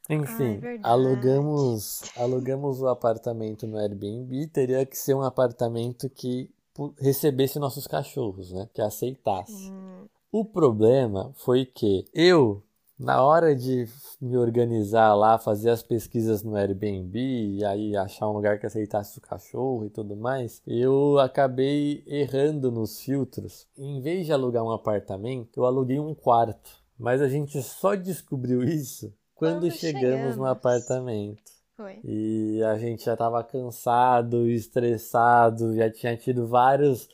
Enfim, 0.09 0.59
verdade. 0.59 0.81
alugamos, 0.83 2.03
alugamos 2.17 2.81
o 2.83 2.89
apartamento 2.89 3.67
no 3.67 3.79
Airbnb. 3.79 4.47
Teria 4.49 4.85
que 4.85 4.97
ser 4.99 5.15
um 5.15 5.23
apartamento 5.23 6.11
que 6.11 6.51
recebesse 6.99 7.59
nossos 7.59 7.87
cachorros, 7.87 8.53
né? 8.53 8.69
Que 8.75 8.83
aceitasse. 8.83 9.71
Hum, 9.71 10.07
O 10.31 10.45
problema 10.45 11.33
foi 11.37 11.65
que 11.65 12.05
eu, 12.13 12.63
na 12.99 13.23
hora 13.23 13.55
de 13.55 13.89
me 14.21 14.37
organizar 14.37 15.15
lá, 15.15 15.39
fazer 15.39 15.71
as 15.71 15.83
pesquisas 15.83 16.43
no 16.43 16.55
Airbnb 16.57 17.19
e 17.19 17.65
aí 17.65 17.97
achar 17.97 18.29
um 18.29 18.33
lugar 18.33 18.59
que 18.59 18.67
aceitasse 18.67 19.17
o 19.17 19.23
cachorro 19.23 19.87
e 19.87 19.91
tudo 19.91 20.17
mais, 20.17 20.61
eu 20.67 21.19
acabei 21.19 22.03
errando 22.07 22.71
nos 22.71 23.01
filtros. 23.01 23.67
Em 23.79 24.01
vez 24.03 24.27
de 24.27 24.33
alugar 24.33 24.65
um 24.65 24.71
apartamento, 24.73 25.61
eu 25.61 25.65
aluguei 25.65 25.99
um 25.99 26.15
quarto. 26.15 26.83
Mas 26.99 27.23
a 27.23 27.29
gente 27.29 27.61
só 27.63 27.95
descobriu 27.95 28.63
isso 28.63 29.13
quando, 29.35 29.61
quando 29.61 29.71
chegamos, 29.71 30.01
chegamos 30.01 30.37
no 30.37 30.47
apartamento. 30.47 31.43
Foi. 31.77 31.99
E 32.05 32.63
a 32.63 32.79
gente 32.79 33.05
já 33.05 33.15
estava 33.15 33.43
cansado, 33.43 34.49
estressado, 34.49 35.75
já 35.75 35.91
tinha 35.91 36.17
tido 36.17 36.47
vários 36.47 37.09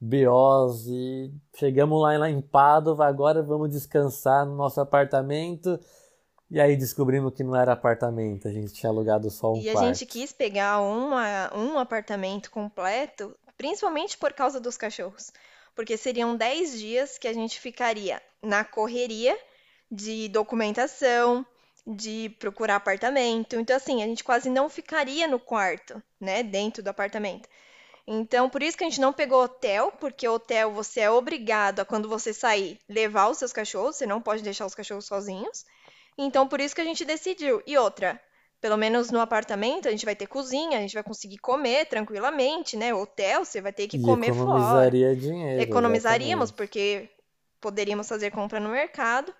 BOs 0.00 0.86
e 0.88 1.32
chegamos 1.54 2.00
lá, 2.02 2.16
lá 2.18 2.30
em 2.30 2.40
Padova, 2.40 3.06
agora 3.06 3.42
vamos 3.42 3.70
descansar 3.70 4.46
no 4.46 4.56
nosso 4.56 4.80
apartamento. 4.80 5.78
E 6.50 6.60
aí 6.60 6.76
descobrimos 6.76 7.32
que 7.34 7.44
não 7.44 7.54
era 7.54 7.72
apartamento, 7.72 8.48
a 8.48 8.50
gente 8.50 8.72
tinha 8.72 8.90
alugado 8.90 9.30
só 9.30 9.52
um 9.52 9.58
e 9.58 9.64
quarto. 9.64 9.76
E 9.76 9.78
a 9.78 9.86
gente 9.86 10.04
quis 10.04 10.32
pegar 10.32 10.80
uma, 10.80 11.54
um 11.54 11.78
apartamento 11.78 12.50
completo, 12.50 13.36
principalmente 13.56 14.18
por 14.18 14.32
causa 14.32 14.58
dos 14.58 14.76
cachorros. 14.76 15.32
Porque 15.76 15.96
seriam 15.96 16.36
10 16.36 16.80
dias 16.80 17.18
que 17.18 17.28
a 17.28 17.32
gente 17.32 17.60
ficaria 17.60 18.20
na 18.42 18.64
correria 18.64 19.38
de 19.88 20.28
documentação, 20.28 21.46
de 21.86 22.34
procurar 22.38 22.76
apartamento. 22.76 23.56
Então, 23.56 23.76
assim, 23.76 24.02
a 24.02 24.06
gente 24.06 24.24
quase 24.24 24.48
não 24.48 24.68
ficaria 24.68 25.26
no 25.26 25.38
quarto, 25.38 26.02
né? 26.20 26.42
Dentro 26.42 26.82
do 26.82 26.88
apartamento. 26.88 27.48
Então, 28.06 28.50
por 28.50 28.62
isso 28.62 28.76
que 28.76 28.84
a 28.84 28.88
gente 28.88 29.00
não 29.00 29.12
pegou 29.12 29.44
hotel, 29.44 29.92
porque 30.00 30.26
hotel 30.26 30.72
você 30.72 31.00
é 31.00 31.10
obrigado 31.10 31.80
a, 31.80 31.84
quando 31.84 32.08
você 32.08 32.32
sair, 32.32 32.78
levar 32.88 33.28
os 33.28 33.38
seus 33.38 33.52
cachorros, 33.52 33.96
você 33.96 34.06
não 34.06 34.20
pode 34.20 34.42
deixar 34.42 34.66
os 34.66 34.74
cachorros 34.74 35.06
sozinhos. 35.06 35.64
Então, 36.18 36.48
por 36.48 36.60
isso 36.60 36.74
que 36.74 36.80
a 36.80 36.84
gente 36.84 37.04
decidiu. 37.04 37.62
E 37.66 37.78
outra, 37.78 38.20
pelo 38.60 38.76
menos 38.76 39.10
no 39.10 39.20
apartamento, 39.20 39.86
a 39.86 39.90
gente 39.90 40.04
vai 40.04 40.16
ter 40.16 40.26
cozinha, 40.26 40.78
a 40.78 40.80
gente 40.80 40.94
vai 40.94 41.02
conseguir 41.02 41.38
comer 41.38 41.86
tranquilamente, 41.86 42.76
né? 42.76 42.92
Hotel, 42.92 43.44
você 43.44 43.60
vai 43.60 43.72
ter 43.72 43.86
que 43.86 43.96
e 43.96 44.02
comer 44.02 44.30
economizaria 44.30 45.06
fora. 45.06 45.16
dinheiro. 45.16 45.62
Economizaríamos, 45.62 46.48
exatamente. 46.48 46.56
porque 46.56 47.08
poderíamos 47.60 48.08
fazer 48.08 48.30
compra 48.30 48.58
no 48.58 48.70
mercado. 48.70 49.32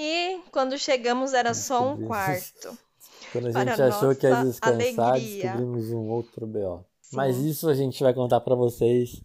E 0.00 0.40
quando 0.52 0.78
chegamos 0.78 1.34
era 1.34 1.52
só 1.52 1.92
um 1.92 2.06
quarto. 2.06 2.78
Quando 3.32 3.48
a 3.48 3.50
gente 3.50 3.82
achou 3.82 4.14
que 4.14 4.26
ia 4.26 4.42
descansar, 4.42 5.12
alegria. 5.12 5.42
descobrimos 5.42 5.90
um 5.90 6.08
outro 6.08 6.46
BO. 6.46 6.82
Sim. 7.02 7.16
Mas 7.16 7.36
isso 7.36 7.68
a 7.68 7.74
gente 7.74 8.02
vai 8.02 8.14
contar 8.14 8.40
para 8.40 8.54
vocês 8.54 9.20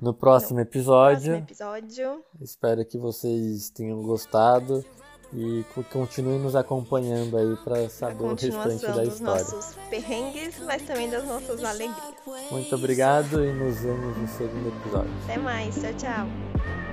no 0.00 0.14
próximo 0.14 0.60
episódio. 0.60 1.42
próximo 1.44 1.76
episódio. 1.76 2.24
Espero 2.40 2.84
que 2.84 2.96
vocês 2.96 3.70
tenham 3.70 4.00
gostado 4.02 4.84
e 5.32 5.64
continuem 5.92 6.38
nos 6.38 6.54
acompanhando 6.54 7.36
aí 7.36 7.56
para 7.64 7.88
saber 7.88 8.22
o 8.22 8.34
restante 8.34 8.86
da 8.86 9.04
história. 9.04 9.04
dos 9.06 9.20
nossos 9.20 9.74
perrengues, 9.90 10.58
mas 10.60 10.82
também 10.82 11.10
das 11.10 11.24
nossas 11.24 11.64
alegrias. 11.64 12.14
Muito 12.52 12.74
obrigado 12.74 13.44
e 13.44 13.52
nos 13.52 13.80
vemos 13.80 14.16
no 14.16 14.28
segundo 14.28 14.68
episódio. 14.68 15.10
Até 15.24 15.38
mais, 15.38 15.74
tchau, 15.74 15.94
tchau. 15.94 16.87